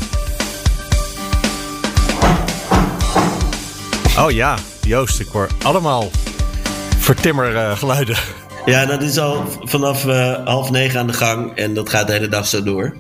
Oh 4.24 4.30
ja, 4.30 4.58
Joost, 4.82 5.20
ik 5.20 5.28
hoor 5.28 5.48
allemaal 5.62 6.10
vertimmergeluiden. 6.98 8.16
Ja, 8.64 8.86
dat 8.86 9.02
is 9.02 9.18
al 9.18 9.44
vanaf 9.60 10.04
uh, 10.04 10.46
half 10.46 10.70
negen 10.70 11.00
aan 11.00 11.06
de 11.06 11.12
gang 11.12 11.56
en 11.56 11.74
dat 11.74 11.88
gaat 11.88 12.06
de 12.06 12.12
hele 12.12 12.28
dag 12.28 12.46
zo 12.46 12.62
door. 12.62 12.96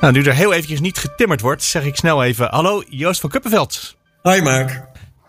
Nou, 0.00 0.12
nu 0.12 0.22
er 0.22 0.34
heel 0.34 0.52
eventjes 0.52 0.80
niet 0.80 0.98
getimmerd 0.98 1.40
wordt, 1.40 1.62
zeg 1.62 1.84
ik 1.84 1.96
snel 1.96 2.24
even: 2.24 2.48
Hallo, 2.50 2.82
Joost 2.88 3.20
van 3.20 3.30
Kuppenveld. 3.30 3.96
Hoi, 4.22 4.42
Mark. 4.42 4.82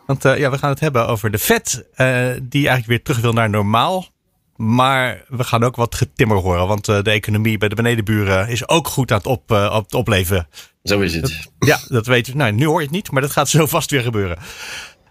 Want 0.05 0.25
uh, 0.25 0.38
ja, 0.38 0.50
we 0.50 0.58
gaan 0.58 0.69
het 0.69 0.79
hebben 0.79 1.08
over 1.08 1.31
de 1.31 1.38
vet, 1.38 1.86
uh, 1.96 2.27
die 2.41 2.67
eigenlijk 2.67 2.86
weer 2.86 3.03
terug 3.03 3.19
wil 3.19 3.34
naar 3.34 3.50
normaal. 3.50 4.08
Maar 4.62 5.24
we 5.28 5.44
gaan 5.44 5.63
ook 5.63 5.75
wat 5.75 5.96
getimmer 5.96 6.38
horen. 6.38 6.68
Want 6.68 6.88
uh, 6.88 7.01
de 7.01 7.10
economie 7.10 7.58
bij 7.58 7.70
de 7.70 7.75
benedenburen 7.75 8.48
is 8.48 8.68
ook 8.68 8.88
goed 8.88 9.12
aan 9.12 9.18
het, 9.18 9.28
op, 9.28 9.51
uh, 9.51 9.74
op 9.75 9.84
het 9.84 9.94
opleven. 9.94 10.48
Zo 10.84 11.00
is 11.00 11.16
het. 11.16 11.50
Ja, 11.60 11.80
dat 11.88 12.06
weten 12.06 12.32
we. 12.32 12.38
Nou, 12.38 12.51
nu 12.51 12.66
hoor 12.66 12.80
je 12.80 12.86
het 12.86 12.96
niet, 12.96 13.12
maar 13.12 13.22
dat 13.22 13.32
gaat 13.32 13.50
zo 13.50 13.68
vast 13.78 13.92
weer 13.92 14.01
gebeuren. 14.01 14.38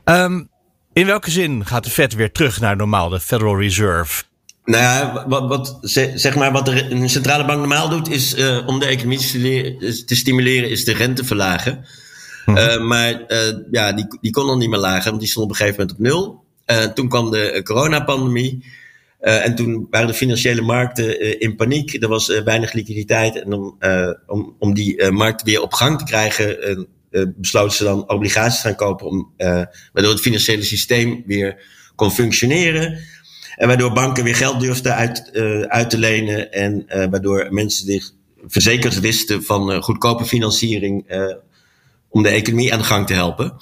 Um, 0.04 0.48
in 0.92 1.06
welke 1.06 1.30
zin 1.30 1.66
gaat 1.66 1.84
de 1.84 1.90
Fed 1.90 2.14
weer 2.14 2.32
terug 2.32 2.60
naar 2.60 2.76
normaal, 2.76 3.08
de 3.08 3.20
Federal 3.20 3.60
Reserve? 3.60 4.22
Nou 4.64 4.82
ja, 4.82 5.24
wat, 5.28 5.48
wat, 5.48 5.78
zeg 6.14 6.34
maar, 6.34 6.52
wat 6.52 6.64
de, 6.64 6.90
een 6.90 7.10
centrale 7.10 7.44
bank 7.44 7.58
normaal 7.58 7.88
doet, 7.88 8.08
is 8.08 8.38
uh, 8.38 8.66
om 8.66 8.78
de 8.78 8.86
economie 8.86 9.18
te 10.04 10.16
stimuleren, 10.16 10.70
is 10.70 10.84
de 10.84 10.92
rente 10.92 11.24
verlagen. 11.24 11.84
Uh, 12.46 12.80
maar 12.80 13.24
ja, 13.70 13.92
die, 13.92 14.06
die 14.20 14.32
kon 14.32 14.46
dan 14.46 14.58
niet 14.58 14.70
meer 14.70 14.78
lager, 14.78 15.08
want 15.08 15.20
die 15.20 15.30
stond 15.30 15.44
op 15.44 15.50
een 15.50 15.56
gegeven 15.56 15.80
moment 15.80 15.98
op 15.98 16.04
nul. 16.04 16.92
toen 16.94 17.08
kwam 17.08 17.30
de 17.30 17.60
coronapandemie. 17.64 18.64
Uh, 19.20 19.44
en 19.44 19.54
toen 19.54 19.86
waren 19.90 20.06
de 20.06 20.14
financiële 20.14 20.60
markten 20.60 21.24
uh, 21.24 21.34
in 21.38 21.56
paniek. 21.56 22.02
Er 22.02 22.08
was 22.08 22.28
uh, 22.28 22.40
weinig 22.40 22.72
liquiditeit. 22.72 23.42
En 23.42 23.52
om, 23.52 23.78
om, 24.26 24.56
om 24.58 24.74
die 24.74 25.10
markt 25.10 25.42
weer 25.42 25.62
op 25.62 25.72
gang 25.72 25.98
te 25.98 26.04
krijgen, 26.04 26.86
besloten 27.36 27.76
ze 27.76 27.84
dan 27.84 28.08
obligaties 28.08 28.60
gaan 28.60 28.74
kopen, 28.74 29.06
om, 29.06 29.32
waardoor 29.92 30.12
het 30.12 30.20
financiële 30.20 30.62
systeem 30.62 31.22
weer 31.26 31.62
kon 31.94 32.10
functioneren. 32.10 32.98
En 33.56 33.66
waardoor 33.66 33.92
banken 33.92 34.24
weer 34.24 34.36
geld 34.36 34.60
durfden 34.60 34.94
uit, 34.94 35.30
uit 35.68 35.90
te 35.90 35.98
lenen 35.98 36.52
en 36.52 36.84
waardoor 37.10 37.46
mensen 37.50 37.86
zich 37.86 38.10
verzekerd 38.46 39.00
wisten 39.00 39.42
van 39.42 39.82
goedkope 39.82 40.24
financiering 40.24 41.06
om 42.08 42.22
de 42.22 42.28
economie 42.28 42.72
aan 42.72 42.78
de 42.78 42.84
gang 42.84 43.06
te 43.06 43.14
helpen. 43.14 43.56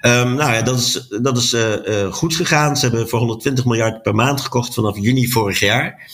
Um, 0.00 0.34
nou 0.34 0.52
ja, 0.52 0.62
dat 0.62 0.78
is, 0.78 1.06
dat 1.22 1.36
is 1.36 1.52
uh, 1.52 2.12
goed 2.12 2.34
gegaan. 2.34 2.76
Ze 2.76 2.86
hebben 2.86 3.08
voor 3.08 3.18
120 3.18 3.64
miljard 3.64 4.02
per 4.02 4.14
maand 4.14 4.40
gekocht 4.40 4.74
vanaf 4.74 4.98
juni 4.98 5.28
vorig 5.28 5.60
jaar. 5.60 6.10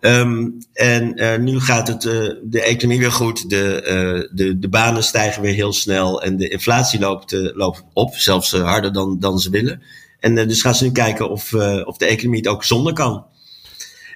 Um, 0.00 0.58
en 0.72 1.22
uh, 1.22 1.36
nu 1.36 1.60
gaat 1.60 1.88
het, 1.88 2.02
de 2.42 2.62
economie 2.62 2.98
weer 2.98 3.12
goed. 3.12 3.50
De, 3.50 4.28
de, 4.32 4.58
de 4.58 4.68
banen 4.68 5.04
stijgen 5.04 5.42
weer 5.42 5.54
heel 5.54 5.72
snel. 5.72 6.22
En 6.22 6.36
de 6.36 6.48
inflatie 6.48 7.00
loopt, 7.00 7.32
loopt 7.54 7.84
op, 7.92 8.14
zelfs 8.14 8.52
harder 8.52 8.92
dan, 8.92 9.18
dan 9.20 9.38
ze 9.38 9.50
willen. 9.50 9.82
En 10.20 10.34
dus 10.34 10.62
gaan 10.62 10.74
ze 10.74 10.84
nu 10.84 10.92
kijken 10.92 11.30
of, 11.30 11.54
of 11.84 11.96
de 11.96 12.06
economie 12.06 12.40
het 12.40 12.48
ook 12.48 12.64
zonder 12.64 12.92
kan. 12.92 13.26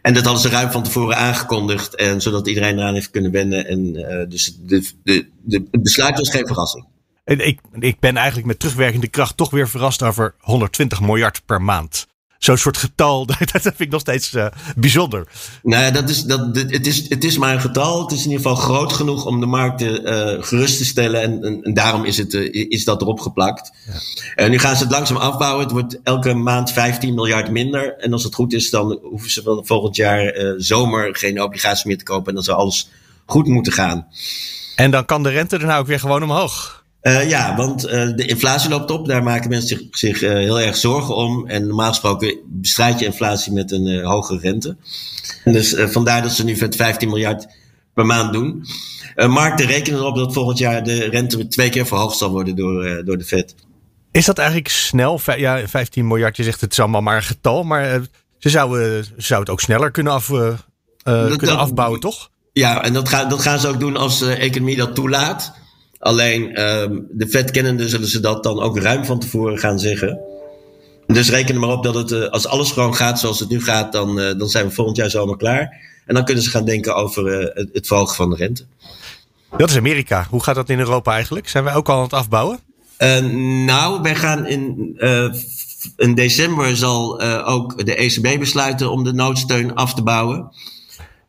En 0.03 0.15
dat 0.15 0.25
hadden 0.25 0.43
ze 0.43 0.49
ruim 0.49 0.71
van 0.71 0.83
tevoren 0.83 1.17
aangekondigd. 1.17 1.95
En 1.95 2.21
zodat 2.21 2.49
iedereen 2.49 2.79
eraan 2.79 2.95
heeft 2.95 3.11
kunnen 3.11 3.31
wennen. 3.31 3.67
En 3.67 3.93
dus 4.29 4.57
de, 4.61 4.91
de, 5.03 5.29
de, 5.43 5.67
het 5.71 5.83
besluit 5.83 6.19
was 6.19 6.31
geen 6.31 6.47
verrassing. 6.47 6.87
Ik, 7.39 7.61
ik 7.79 8.01
ben 8.01 8.17
eigenlijk 8.17 8.47
met 8.47 8.59
terugwerkende 8.59 9.09
kracht 9.09 9.37
toch 9.37 9.51
weer 9.51 9.69
verrast 9.69 10.03
over 10.03 10.35
120 10.39 11.01
miljard 11.01 11.43
per 11.47 11.63
maand. 11.63 12.09
Zo'n 12.39 12.57
soort 12.57 12.77
getal, 12.77 13.27
dat 13.53 13.63
vind 13.63 13.81
ik 13.81 13.91
nog 13.91 14.01
steeds 14.01 14.33
uh, 14.33 14.47
bijzonder. 14.77 15.27
Nou 15.63 15.85
ja, 15.85 15.91
dat 15.91 16.09
is, 16.09 16.23
dat, 16.23 16.57
het, 16.57 16.87
is, 16.87 17.09
het 17.09 17.25
is 17.25 17.39
maar 17.39 17.55
een 17.55 17.61
getal. 17.61 18.03
Het 18.03 18.13
is 18.13 18.25
in 18.25 18.31
ieder 18.31 18.47
geval 18.47 18.63
groot 18.63 18.93
genoeg 18.93 19.25
om 19.27 19.41
de 19.41 19.47
markten 19.47 20.03
uh, 20.03 20.43
gerust 20.43 20.79
te 20.79 20.85
stellen. 20.85 21.23
En, 21.23 21.43
en, 21.43 21.63
en 21.63 21.75
daarom 21.75 22.05
is, 22.05 22.17
het, 22.17 22.33
uh, 22.35 22.71
is 22.71 22.85
dat 22.85 23.01
erop 23.01 23.21
geplakt. 23.21 23.73
Ja. 23.87 23.93
En 24.35 24.51
nu 24.51 24.59
gaan 24.59 24.77
ze 24.77 24.83
het 24.83 24.93
langzaam 24.93 25.17
afbouwen. 25.17 25.63
Het 25.63 25.73
wordt 25.73 26.01
elke 26.03 26.35
maand 26.35 26.73
15 26.73 27.15
miljard 27.15 27.51
minder. 27.51 27.97
En 27.99 28.13
als 28.13 28.25
het 28.25 28.35
goed 28.35 28.53
is, 28.53 28.71
dan 28.71 28.99
hoeven 29.03 29.31
ze 29.31 29.61
volgend 29.65 29.97
jaar 29.97 30.35
zomer 30.57 31.17
geen 31.17 31.43
obligaties 31.43 31.85
meer 31.85 31.99
te 31.99 32.05
kopen. 32.05 32.29
En 32.29 32.35
dan 32.35 32.45
zou 32.45 32.59
alles 32.59 32.91
goed 33.27 33.47
moeten 33.47 33.73
gaan. 33.73 34.07
En 34.77 34.91
dan 34.91 35.05
kan 35.05 35.23
de 35.23 35.31
rente 35.31 35.57
er 35.57 35.67
nou 35.67 35.81
ook 35.81 35.87
weer 35.87 36.01
gewoon 36.01 36.23
omhoog. 36.23 36.80
Uh, 37.03 37.29
ja, 37.29 37.57
want 37.57 37.87
uh, 37.87 37.91
de 37.91 38.27
inflatie 38.27 38.71
loopt 38.71 38.91
op. 38.91 39.07
Daar 39.07 39.23
maken 39.23 39.51
mensen 39.51 39.69
zich, 39.69 39.87
zich 39.91 40.23
uh, 40.23 40.33
heel 40.33 40.61
erg 40.61 40.77
zorgen 40.77 41.15
om. 41.15 41.49
En 41.49 41.67
normaal 41.67 41.89
gesproken 41.89 42.39
bestrijd 42.47 42.99
je 42.99 43.05
inflatie 43.05 43.53
met 43.53 43.73
een 43.73 44.05
hoge 44.05 44.39
rente. 44.39 44.77
En 45.45 45.53
dus 45.53 45.75
vandaar 45.79 46.23
dat 46.23 46.33
ze 46.33 46.45
nu 46.45 46.57
met 46.61 46.77
15 46.77 47.09
miljard 47.09 47.47
per 47.95 48.07
maand 48.07 48.33
doen. 48.33 48.67
markten 49.17 49.67
rekenen 49.67 50.01
erop 50.01 50.17
dat 50.17 50.33
volgend 50.33 50.59
jaar 50.59 50.85
de 50.85 51.05
rente 51.05 51.49
twee 51.49 51.71
keer 51.71 51.87
verhoogd 51.87 52.19
zal 52.19 52.31
worden 52.31 52.57
door, 52.57 53.05
door 53.05 53.19
de 53.19 53.25
Fed. 53.25 53.55
Is 54.13 54.25
dat 54.25 54.39
eigenlijk 54.39 54.69
snel? 54.69 55.21
Ja, 55.37 55.69
15 55.69 56.07
miljard, 56.07 56.37
je 56.37 56.43
zegt 56.43 56.61
het 56.61 56.73
is 56.73 56.81
allemaal 56.81 57.01
maar 57.01 57.17
een 57.17 57.23
getal. 57.23 57.65
Maar 57.65 58.01
ze 58.39 58.49
zouden, 58.49 59.07
zou 59.17 59.41
het 59.41 59.51
ook 59.51 59.61
sneller 59.61 59.91
kunnen, 59.91 60.13
af, 60.13 60.27
kunnen 61.03 61.59
afbouwen, 61.59 62.01
toch? 62.01 62.31
Ja, 62.53 62.83
en 62.83 62.93
dat, 62.93 63.09
gaan 63.09 63.29
dat 63.29 63.43
gaan 63.43 63.59
ze 63.59 63.69
ook 63.69 63.81
doen 63.81 63.97
als 63.97 64.19
de 64.19 64.35
economie 64.35 64.77
dat 64.77 64.95
toelaat. 64.95 65.53
Alleen 66.01 66.61
um, 66.63 67.07
de 67.11 67.29
vet 67.29 67.51
kennende 67.51 67.89
zullen 67.89 68.09
ze 68.09 68.21
dat 68.21 68.43
dan 68.43 68.61
ook 68.61 68.79
ruim 68.79 69.05
van 69.05 69.19
tevoren 69.19 69.59
gaan 69.59 69.79
zeggen. 69.79 70.21
Dus 71.07 71.31
reken 71.31 71.55
er 71.55 71.61
maar 71.61 71.71
op 71.71 71.83
dat 71.83 71.95
het, 71.95 72.11
uh, 72.11 72.29
als 72.29 72.47
alles 72.47 72.71
gewoon 72.71 72.95
gaat 72.95 73.21
zoals 73.21 73.41
het 73.41 73.49
nu 73.49 73.63
gaat, 73.63 73.93
dan, 73.93 74.19
uh, 74.19 74.39
dan 74.39 74.49
zijn 74.49 74.67
we 74.67 74.73
volgend 74.73 74.97
jaar 74.97 75.11
zomaar 75.11 75.37
klaar. 75.37 75.81
En 76.07 76.15
dan 76.15 76.25
kunnen 76.25 76.45
ze 76.45 76.51
gaan 76.51 76.65
denken 76.65 76.97
over 76.97 77.41
uh, 77.41 77.55
het, 77.55 77.69
het 77.73 77.87
verhogen 77.87 78.17
van 78.17 78.31
de 78.31 78.37
rente. 78.37 78.65
Dat 79.57 79.71
is 79.71 79.77
Amerika. 79.77 80.27
Hoe 80.31 80.43
gaat 80.43 80.55
dat 80.55 80.69
in 80.69 80.79
Europa 80.79 81.13
eigenlijk? 81.13 81.49
Zijn 81.49 81.65
wij 81.65 81.75
ook 81.75 81.89
al 81.89 81.97
aan 81.97 82.03
het 82.03 82.13
afbouwen? 82.13 82.59
nou, 83.65 84.03
wij 84.03 84.15
gaan 84.15 84.47
in, 84.47 84.95
in 85.97 86.15
december 86.15 86.77
zal 86.77 87.21
ook 87.45 87.87
de 87.87 87.95
ECB 87.95 88.39
besluiten 88.39 88.91
om 88.91 89.05
de 89.05 89.13
noodsteun 89.13 89.75
af 89.75 89.95
te 89.95 90.03
bouwen. 90.03 90.51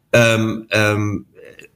Um, 0.10 0.66
um, 0.70 1.26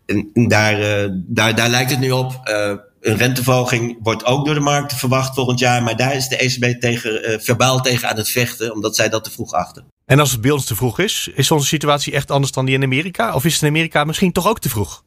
en 0.05 0.47
daar, 0.47 0.79
uh, 0.79 1.09
daar, 1.12 1.55
daar 1.55 1.69
lijkt 1.69 1.91
het 1.91 2.00
nu 2.00 2.12
op. 2.12 2.41
Uh, 2.43 2.74
een 3.01 3.17
renteverhoging 3.17 3.97
wordt 4.01 4.25
ook 4.25 4.45
door 4.45 4.53
de 4.53 4.59
markt 4.59 4.93
verwacht 4.93 5.35
volgend 5.35 5.59
jaar. 5.59 5.83
Maar 5.83 5.95
daar 5.95 6.15
is 6.15 6.27
de 6.27 6.38
ECB 6.38 6.79
tegen, 6.79 7.31
uh, 7.31 7.39
verbaal 7.39 7.81
tegen 7.81 8.09
aan 8.09 8.17
het 8.17 8.29
vechten, 8.29 8.74
omdat 8.74 8.95
zij 8.95 9.09
dat 9.09 9.24
te 9.24 9.31
vroeg 9.31 9.51
achten. 9.51 9.85
En 10.05 10.19
als 10.19 10.31
het 10.31 10.41
bij 10.41 10.51
ons 10.51 10.65
te 10.65 10.75
vroeg 10.75 11.00
is, 11.00 11.29
is 11.35 11.51
onze 11.51 11.67
situatie 11.67 12.13
echt 12.13 12.31
anders 12.31 12.51
dan 12.51 12.65
die 12.65 12.75
in 12.75 12.83
Amerika? 12.83 13.33
Of 13.33 13.45
is 13.45 13.53
het 13.53 13.62
in 13.62 13.67
Amerika 13.67 14.03
misschien 14.03 14.31
toch 14.31 14.47
ook 14.47 14.59
te 14.59 14.69
vroeg? 14.69 15.03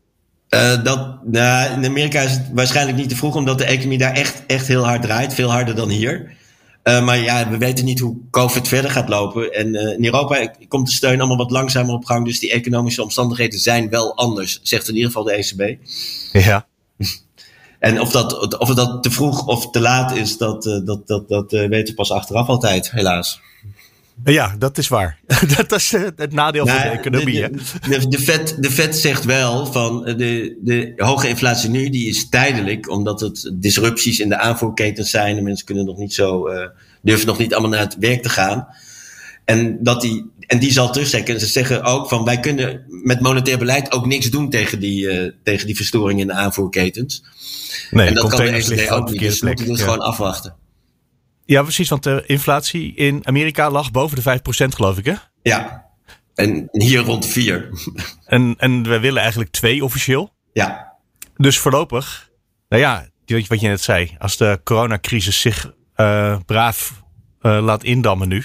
Uh, 0.49 0.85
dat, 0.85 1.25
nou, 1.25 1.73
in 1.73 1.85
Amerika 1.85 2.21
is 2.21 2.31
het 2.31 2.49
waarschijnlijk 2.52 2.99
niet 2.99 3.09
te 3.09 3.17
vroeg, 3.17 3.35
omdat 3.35 3.59
de 3.59 3.64
economie 3.64 3.99
daar 3.99 4.14
echt, 4.14 4.43
echt 4.47 4.67
heel 4.67 4.85
hard 4.85 5.02
draait. 5.02 5.35
Veel 5.35 5.50
harder 5.50 5.75
dan 5.75 5.88
hier. 5.88 6.37
Uh, 6.85 7.05
maar 7.05 7.19
ja, 7.19 7.51
we 7.51 7.59
weten 7.59 7.85
niet 7.85 7.99
hoe 7.99 8.17
COVID 8.31 8.69
verder 8.69 8.91
gaat 8.91 9.09
lopen. 9.09 9.53
En 9.53 9.75
uh, 9.75 9.93
in 9.93 10.05
Europa 10.05 10.53
komt 10.69 10.87
de 10.87 10.93
steun 10.93 11.19
allemaal 11.19 11.37
wat 11.37 11.51
langzamer 11.51 11.95
op 11.95 12.05
gang. 12.05 12.25
Dus 12.25 12.39
die 12.39 12.53
economische 12.53 13.03
omstandigheden 13.03 13.59
zijn 13.59 13.89
wel 13.89 14.17
anders, 14.17 14.61
zegt 14.63 14.89
in 14.89 14.95
ieder 14.95 15.11
geval 15.11 15.25
de 15.25 15.33
ECB. 15.33 15.79
Ja. 16.33 16.67
En 17.79 18.01
of 18.01 18.11
dat, 18.11 18.59
of 18.59 18.75
dat 18.75 19.03
te 19.03 19.11
vroeg 19.11 19.47
of 19.47 19.71
te 19.71 19.81
laat 19.81 20.17
is, 20.17 20.37
dat, 20.37 20.67
uh, 20.67 20.87
dat, 20.87 21.07
dat, 21.07 21.29
dat 21.29 21.51
weten 21.51 21.87
we 21.87 21.95
pas 21.95 22.11
achteraf 22.11 22.49
altijd, 22.49 22.91
helaas. 22.91 23.41
Ja, 24.25 24.55
dat 24.59 24.79
is 24.79 24.89
waar. 24.89 25.19
dat 25.57 25.73
is 25.73 25.93
het 25.93 26.33
nadeel 26.33 26.65
nou, 26.65 26.81
van 26.81 26.91
de 26.91 26.97
economie. 26.97 27.41
De, 27.41 27.51
de, 27.89 27.99
de, 27.99 28.09
de, 28.09 28.19
Fed, 28.19 28.57
de 28.63 28.71
Fed 28.71 28.97
zegt 28.97 29.25
wel 29.25 29.67
van 29.67 30.05
de, 30.05 30.59
de 30.63 30.93
hoge 30.97 31.29
inflatie 31.29 31.71
nu, 31.71 31.91
die 31.91 32.09
is 32.09 32.29
tijdelijk, 32.29 32.91
omdat 32.91 33.21
het 33.21 33.53
disrupties 33.55 34.19
in 34.19 34.29
de 34.29 34.39
aanvoerketens 34.39 35.11
zijn. 35.11 35.37
En 35.37 35.43
mensen 35.43 35.67
kunnen 35.67 35.85
nog 35.85 35.97
niet 35.97 36.15
zo, 36.15 36.49
uh, 36.49 36.67
durven 37.03 37.27
nog 37.27 37.39
niet 37.39 37.53
allemaal 37.53 37.71
naar 37.71 37.81
het 37.81 37.97
werk 37.99 38.23
te 38.23 38.29
gaan. 38.29 38.67
En, 39.45 39.83
dat 39.83 40.01
die, 40.01 40.31
en 40.47 40.59
die 40.59 40.73
zal 40.73 40.93
terugzetten. 40.93 41.35
En 41.35 41.41
ze 41.41 41.47
zeggen 41.47 41.83
ook 41.83 42.09
van 42.09 42.25
wij 42.25 42.41
kunnen 42.41 42.85
met 42.89 43.21
monetair 43.21 43.59
beleid 43.59 43.93
ook 43.93 44.07
niks 44.07 44.31
doen 44.31 44.51
tegen 44.51 44.81
die, 44.81 45.03
uh, 45.05 45.31
tegen 45.43 45.67
die 45.67 45.77
verstoring 45.77 46.21
in 46.21 46.27
de 46.27 46.33
aanvoerketens. 46.33 47.25
Nee, 47.91 48.07
en 48.07 48.15
dat 48.15 48.29
kan 48.29 48.45
de 48.45 48.51
ECB 48.51 48.91
ook 48.91 49.11
niet. 49.11 49.21
Dus 49.21 49.41
we 49.41 49.47
moeten 49.47 49.67
dus 49.67 49.79
ja. 49.79 49.85
gewoon 49.85 49.99
afwachten. 49.99 50.55
Ja, 51.49 51.62
precies, 51.62 51.88
want 51.88 52.02
de 52.02 52.23
inflatie 52.26 52.95
in 52.95 53.26
Amerika 53.26 53.71
lag 53.71 53.90
boven 53.90 54.23
de 54.23 54.38
5% 54.38 54.43
geloof 54.69 54.99
ik 54.99 55.05
hè? 55.05 55.14
Ja, 55.43 55.85
en 56.35 56.69
hier 56.71 57.00
rond 57.00 57.26
4. 57.26 57.69
En, 58.25 58.55
en 58.59 58.83
we 58.83 58.99
willen 58.99 59.21
eigenlijk 59.21 59.50
2 59.50 59.85
officieel? 59.85 60.35
Ja. 60.52 60.97
Dus 61.37 61.59
voorlopig, 61.59 62.31
nou 62.69 62.83
ja, 62.83 63.09
wat 63.26 63.61
je 63.61 63.69
net 63.69 63.81
zei, 63.81 64.17
als 64.19 64.37
de 64.37 64.61
coronacrisis 64.64 65.40
zich 65.40 65.73
uh, 65.97 66.37
braaf 66.47 67.02
uh, 67.43 67.59
laat 67.62 67.85
indammen 67.85 68.28
nu. 68.28 68.45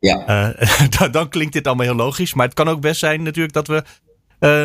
Ja. 0.00 0.50
Uh, 0.58 0.88
dan, 0.98 1.10
dan, 1.10 1.28
klinkt 1.28 1.52
dit 1.52 1.66
allemaal 1.66 1.86
heel 1.86 1.94
logisch. 1.94 2.34
Maar 2.34 2.46
het 2.46 2.54
kan 2.54 2.68
ook 2.68 2.80
best 2.80 2.98
zijn 2.98 3.22
natuurlijk 3.22 3.54
dat 3.54 3.66
we 3.66 3.84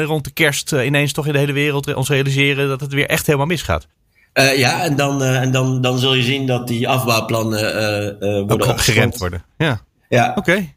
rond 0.04 0.24
de 0.24 0.32
kerst 0.32 0.72
ineens 0.72 1.14
toch 1.14 1.28
in 1.28 1.34
de 1.34 1.40
hele 1.40 1.52
wereld 1.52 1.94
ons 1.94 2.10
realiseren 2.10 2.68
dat 2.68 2.82
het 2.82 2.94
weer 2.94 3.08
echt 3.08 3.26
helemaal 3.26 3.48
misgaat. 3.48 3.88
Uh, 4.34 4.58
ja, 4.58 4.84
en, 4.84 4.96
dan, 4.96 5.22
uh, 5.22 5.42
en 5.42 5.52
dan, 5.52 5.82
dan 5.82 6.00
zul 6.00 6.14
je 6.14 6.24
zien 6.24 6.48
dat 6.48 6.68
die 6.68 6.88
afbouwplannen 6.88 7.60
uh, 7.64 8.48
worden 8.48 8.68
Ook 8.68 8.82
geremd 8.82 9.18
worden. 9.18 9.44
Ja. 9.58 9.82
ja. 10.10 10.30
Oké. 10.30 10.40
Okay. 10.40 10.76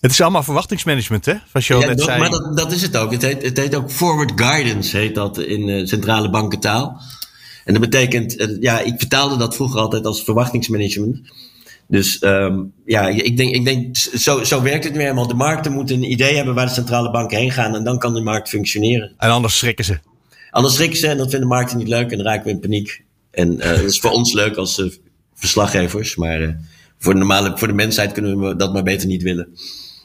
Het 0.00 0.10
is 0.10 0.20
allemaal 0.20 0.42
verwachtingsmanagement, 0.42 1.24
hè? 1.24 1.34
Zoals 1.50 1.66
je 1.66 1.74
ja, 1.74 1.86
net 1.86 1.96
dat, 1.96 2.06
zei. 2.06 2.18
Maar 2.18 2.30
dat, 2.30 2.56
dat 2.56 2.72
is 2.72 2.82
het 2.82 2.96
ook. 2.96 3.12
Het 3.12 3.22
heet, 3.22 3.42
het 3.42 3.56
heet 3.56 3.74
ook 3.74 3.90
forward 3.90 4.32
guidance, 4.34 4.96
heet 4.96 5.14
dat 5.14 5.38
in 5.38 5.88
centrale 5.88 6.30
bankentaal. 6.30 7.00
En 7.64 7.72
dat 7.72 7.82
betekent, 7.82 8.56
ja, 8.60 8.80
ik 8.80 8.94
vertaalde 8.98 9.36
dat 9.36 9.54
vroeger 9.54 9.80
altijd 9.80 10.06
als 10.06 10.22
verwachtingsmanagement. 10.22 11.20
Dus 11.88 12.22
um, 12.22 12.72
ja, 12.84 13.08
ik 13.08 13.36
denk, 13.36 13.54
ik 13.54 13.64
denk 13.64 13.96
zo, 13.96 14.44
zo 14.44 14.62
werkt 14.62 14.84
het 14.84 14.92
nu 14.92 15.00
helemaal. 15.00 15.26
De 15.26 15.34
markten 15.34 15.72
moeten 15.72 15.96
een 15.96 16.10
idee 16.10 16.36
hebben 16.36 16.54
waar 16.54 16.66
de 16.66 16.72
centrale 16.72 17.10
banken 17.10 17.38
heen 17.38 17.50
gaan 17.50 17.74
en 17.74 17.84
dan 17.84 17.98
kan 17.98 18.14
de 18.14 18.20
markt 18.20 18.48
functioneren. 18.48 19.12
En 19.18 19.30
anders 19.30 19.58
schrikken 19.58 19.84
ze. 19.84 19.98
Anders 20.54 20.74
schrikken 20.74 20.98
ze 20.98 21.06
en 21.06 21.16
dat 21.16 21.30
vinden 21.30 21.48
markten 21.48 21.78
niet 21.78 21.88
leuk 21.88 22.10
en 22.10 22.16
dan 22.16 22.26
raken 22.26 22.44
we 22.44 22.50
in 22.50 22.60
paniek. 22.60 23.04
En 23.30 23.52
uh, 23.52 23.68
dat 23.68 23.78
is 23.78 23.98
voor 23.98 24.10
ons 24.10 24.32
leuk 24.32 24.56
als 24.56 24.78
uh, 24.78 24.92
verslaggevers, 25.34 26.16
maar 26.16 26.40
uh, 26.40 26.54
voor, 26.98 27.12
de 27.12 27.18
normale, 27.18 27.58
voor 27.58 27.68
de 27.68 27.74
mensheid 27.74 28.12
kunnen 28.12 28.40
we 28.40 28.56
dat 28.56 28.72
maar 28.72 28.82
beter 28.82 29.08
niet 29.08 29.22
willen. 29.22 29.48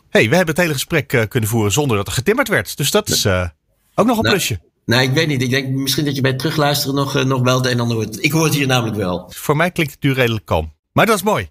hey, 0.09 0.29
we 0.29 0.35
hebben 0.35 0.55
het 0.55 0.63
hele 0.63 0.73
gesprek 0.73 1.25
kunnen 1.27 1.49
voeren 1.49 1.71
zonder 1.71 1.97
dat 1.97 2.07
er 2.07 2.13
getimmerd 2.13 2.47
werd. 2.47 2.77
Dus 2.77 2.91
dat 2.91 3.09
is 3.09 3.25
ook 3.25 4.05
nog 4.05 4.17
een 4.17 4.23
nou, 4.23 4.29
plusje. 4.29 4.59
Nou, 4.85 5.01
ik 5.03 5.11
weet 5.11 5.27
niet. 5.27 5.41
Ik 5.41 5.49
denk 5.49 5.69
misschien 5.69 6.05
dat 6.05 6.15
je 6.15 6.21
bij 6.21 6.31
het 6.31 6.39
terugluisteren 6.39 6.95
nog, 6.95 7.23
nog 7.23 7.41
wel 7.41 7.57
het 7.57 7.65
een 7.65 7.71
en 7.71 7.79
ander 7.79 7.97
hoort. 7.97 8.23
Ik 8.23 8.31
hoor 8.31 8.43
het 8.43 8.55
hier 8.55 8.67
namelijk 8.67 8.97
wel. 8.97 9.31
Voor 9.35 9.55
mij 9.55 9.71
klinkt 9.71 9.91
het 9.91 10.03
nu 10.03 10.13
redelijk 10.13 10.45
kalm. 10.45 10.73
Maar 10.91 11.05
dat 11.05 11.15
is 11.15 11.23
mooi. 11.23 11.49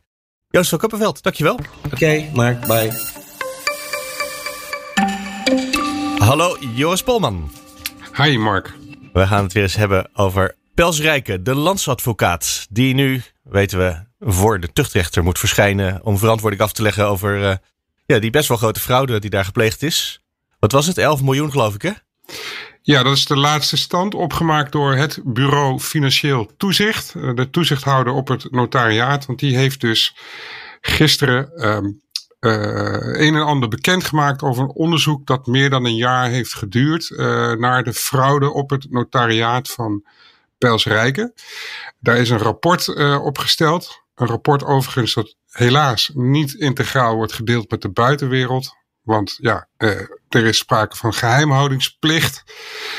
Joost 0.48 0.68
van 0.68 0.78
Kuppenveld, 0.78 1.22
dankjewel. 1.22 1.54
Oké, 1.54 1.94
okay, 1.94 2.30
Mark, 2.34 2.66
bye. 2.66 2.92
Hallo, 6.18 6.56
Joris 6.74 7.02
Polman. 7.02 7.50
Hi, 8.16 8.36
Mark. 8.36 8.76
We 9.18 9.26
gaan 9.26 9.42
het 9.42 9.52
weer 9.52 9.62
eens 9.62 9.76
hebben 9.76 10.10
over 10.14 10.54
Pels 10.74 11.00
Rijken, 11.00 11.44
de 11.44 11.54
landsadvocaat. 11.54 12.66
Die 12.70 12.94
nu, 12.94 13.22
weten 13.42 13.78
we, 13.78 13.96
voor 14.20 14.60
de 14.60 14.72
tuchtrechter 14.72 15.22
moet 15.22 15.38
verschijnen. 15.38 16.00
om 16.04 16.18
verantwoording 16.18 16.62
af 16.62 16.72
te 16.72 16.82
leggen 16.82 17.08
over 17.08 17.40
uh, 17.40 17.54
ja, 18.06 18.18
die 18.18 18.30
best 18.30 18.48
wel 18.48 18.56
grote 18.56 18.80
fraude 18.80 19.18
die 19.18 19.30
daar 19.30 19.44
gepleegd 19.44 19.82
is. 19.82 20.20
Wat 20.58 20.72
was 20.72 20.86
het? 20.86 20.98
11 20.98 21.22
miljoen, 21.22 21.50
geloof 21.50 21.74
ik, 21.74 21.82
hè? 21.82 21.90
Ja, 22.82 23.02
dat 23.02 23.16
is 23.16 23.26
de 23.26 23.36
laatste 23.36 23.76
stand 23.76 24.14
opgemaakt 24.14 24.72
door 24.72 24.94
het 24.94 25.20
Bureau 25.24 25.80
Financieel 25.80 26.50
Toezicht. 26.56 27.12
De 27.12 27.48
toezichthouder 27.50 28.12
op 28.12 28.28
het 28.28 28.50
notariaat. 28.50 29.26
Want 29.26 29.38
die 29.38 29.56
heeft 29.56 29.80
dus 29.80 30.16
gisteren 30.80 31.50
uh, 31.54 31.78
een 32.40 33.34
en 33.34 33.44
ander 33.44 33.68
bekendgemaakt 33.68 34.42
over 34.42 34.62
een 34.62 34.74
onderzoek 34.74 35.26
dat 35.26 35.46
meer 35.46 35.70
dan 35.70 35.84
een 35.84 35.96
jaar 35.96 36.28
heeft 36.28 36.54
geduurd 36.54 37.10
uh, 37.10 37.52
naar 37.52 37.84
de 37.84 37.92
fraude 37.92 38.52
op 38.52 38.70
het 38.70 38.90
notariaat 38.90 39.68
van 39.68 40.04
Pelsrijken. 40.58 41.32
Daar 42.00 42.16
is 42.16 42.30
een 42.30 42.38
rapport 42.38 42.86
uh, 42.86 43.24
opgesteld. 43.24 44.02
Een 44.14 44.26
rapport 44.26 44.64
overigens 44.64 45.14
dat 45.14 45.36
helaas 45.50 46.10
niet 46.14 46.54
integraal 46.54 47.14
wordt 47.14 47.32
gedeeld 47.32 47.70
met 47.70 47.82
de 47.82 47.90
buitenwereld. 47.90 48.76
Want 49.02 49.38
ja, 49.40 49.68
er 50.28 50.44
is 50.44 50.58
sprake 50.58 50.96
van 50.96 51.14
geheimhoudingsplicht. 51.14 52.44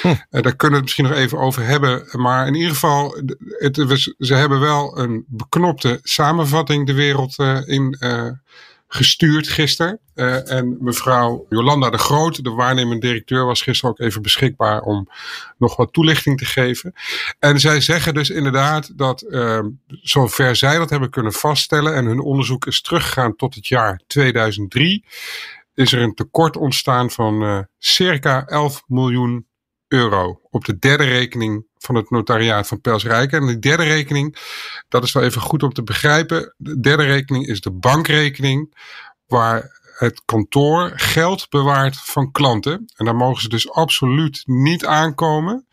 Hm. 0.01 0.15
Daar 0.29 0.55
kunnen 0.55 0.59
we 0.59 0.75
het 0.75 0.81
misschien 0.81 1.05
nog 1.05 1.13
even 1.13 1.37
over 1.37 1.65
hebben. 1.65 2.07
Maar 2.11 2.47
in 2.47 2.53
ieder 2.53 2.71
geval, 2.71 3.15
het, 3.57 3.75
ze 4.17 4.33
hebben 4.33 4.59
wel 4.59 4.97
een 4.97 5.25
beknopte 5.27 5.99
samenvatting 6.01 6.87
de 6.87 6.93
wereld 6.93 7.37
in 7.65 7.97
gestuurd 8.91 9.47
gisteren. 9.47 9.99
Uh, 10.15 10.51
en 10.51 10.77
mevrouw 10.79 11.45
Jolanda 11.49 11.89
de 11.89 11.97
Groot, 11.97 12.43
de 12.43 12.49
waarnemend 12.49 13.01
directeur, 13.01 13.45
was 13.45 13.61
gisteren 13.61 13.91
ook 13.91 13.99
even 13.99 14.21
beschikbaar 14.21 14.81
om 14.81 15.09
nog 15.57 15.75
wat 15.75 15.93
toelichting 15.93 16.37
te 16.37 16.45
geven. 16.45 16.93
En 17.39 17.59
zij 17.59 17.81
zeggen 17.81 18.13
dus 18.13 18.29
inderdaad 18.29 18.97
dat, 18.97 19.25
uh, 19.27 19.59
zover 19.87 20.55
zij 20.55 20.77
dat 20.77 20.89
hebben 20.89 21.09
kunnen 21.09 21.33
vaststellen, 21.33 21.95
en 21.95 22.05
hun 22.05 22.19
onderzoek 22.19 22.65
is 22.65 22.81
teruggegaan 22.81 23.35
tot 23.35 23.55
het 23.55 23.67
jaar 23.67 24.01
2003, 24.07 25.05
is 25.73 25.93
er 25.93 26.01
een 26.01 26.15
tekort 26.15 26.57
ontstaan 26.57 27.09
van 27.09 27.43
uh, 27.43 27.59
circa 27.77 28.45
11 28.45 28.83
miljoen 28.87 29.47
euro 29.89 30.41
op 30.49 30.65
de 30.65 30.77
derde 30.79 31.03
rekening 31.03 31.65
van 31.77 31.95
het 31.95 32.09
notariaat 32.09 32.67
van 32.67 32.81
Pelsrijken. 32.81 33.39
En 33.39 33.47
die 33.47 33.59
derde 33.59 33.83
rekening, 33.83 34.37
dat 34.87 35.03
is 35.03 35.11
wel 35.11 35.23
even 35.23 35.41
goed 35.41 35.63
om 35.63 35.73
te 35.73 35.83
begrijpen. 35.83 36.53
De 36.57 36.79
derde 36.79 37.03
rekening 37.03 37.47
is 37.47 37.61
de 37.61 37.71
bankrekening 37.71 38.75
waar 39.27 39.79
het 39.97 40.21
kantoor 40.25 40.91
geld 40.95 41.49
bewaart 41.49 41.97
van 41.97 42.31
klanten. 42.31 42.91
En 42.95 43.05
daar 43.05 43.15
mogen 43.15 43.41
ze 43.41 43.49
dus 43.49 43.71
absoluut 43.71 44.41
niet 44.45 44.85
aankomen. 44.85 45.67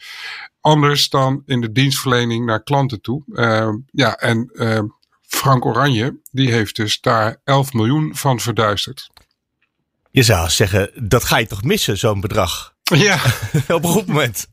Anders 0.60 1.08
dan 1.08 1.42
in 1.46 1.60
de 1.60 1.72
dienstverlening 1.72 2.46
naar 2.46 2.62
klanten 2.62 3.00
toe. 3.00 3.22
Uh, 3.26 3.68
ja, 3.90 4.16
en 4.16 4.50
uh, 4.52 4.80
Frank 5.22 5.64
Oranje, 5.64 6.20
die 6.30 6.52
heeft 6.52 6.76
dus 6.76 7.00
daar 7.00 7.40
11 7.44 7.72
miljoen 7.72 8.14
van 8.14 8.40
verduisterd. 8.40 9.10
Je 10.10 10.22
zou 10.22 10.48
zeggen, 10.48 11.08
dat 11.08 11.24
ga 11.24 11.36
je 11.36 11.46
toch 11.46 11.62
missen, 11.62 11.98
zo'n 11.98 12.20
bedrag? 12.20 12.75
Ja. 12.94 13.20
Op 13.76 13.84
een 13.84 13.90
goed 13.90 14.06
moment. 14.06 14.46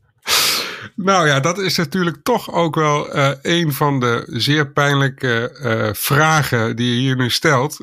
Nou 0.96 1.26
ja, 1.26 1.40
dat 1.40 1.58
is 1.58 1.76
natuurlijk 1.76 2.22
toch 2.22 2.52
ook 2.52 2.74
wel 2.74 3.16
uh, 3.16 3.30
een 3.42 3.72
van 3.72 4.00
de 4.00 4.26
zeer 4.26 4.72
pijnlijke 4.72 5.58
uh, 5.62 5.94
vragen 5.94 6.76
die 6.76 6.94
je 6.94 7.00
hier 7.00 7.16
nu 7.16 7.30
stelt. 7.30 7.76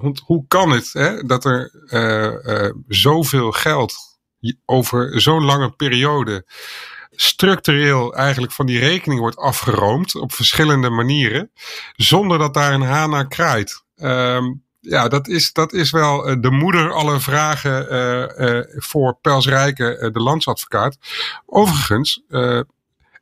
Hoe, 0.00 0.16
hoe, 0.24 0.44
kan 0.48 0.70
het 0.70 0.92
hè, 0.92 1.22
dat 1.22 1.44
er 1.44 1.70
zoveel 2.88 3.52
geld 3.52 3.94
over 4.64 5.20
zo'n 5.20 5.44
lange 5.44 5.70
periode 5.70 6.44
structureel 7.10 8.14
eigenlijk 8.14 8.52
van 8.52 8.66
die 8.66 8.78
rekening 8.78 9.20
wordt 9.20 9.36
afgeroomd 9.36 10.14
op 10.14 10.32
verschillende 10.32 10.90
manieren, 10.90 11.50
zonder 11.96 12.38
dat 12.38 12.54
daar 12.54 12.72
een 12.72 12.80
haan 12.80 13.10
naar 13.10 13.28
kraait? 13.28 13.84
Um, 13.96 14.64
ja, 14.88 15.08
dat 15.08 15.28
is, 15.28 15.52
dat 15.52 15.72
is 15.72 15.90
wel 15.90 16.28
uh, 16.28 16.36
de 16.40 16.50
moeder 16.50 16.92
aller 16.92 17.20
vragen 17.22 17.92
uh, 17.92 18.48
uh, 18.48 18.64
voor 18.68 19.18
Pels 19.20 19.46
Rijken, 19.46 20.12
de 20.12 20.20
landsadvocaat. 20.20 20.96
Overigens, 21.46 22.22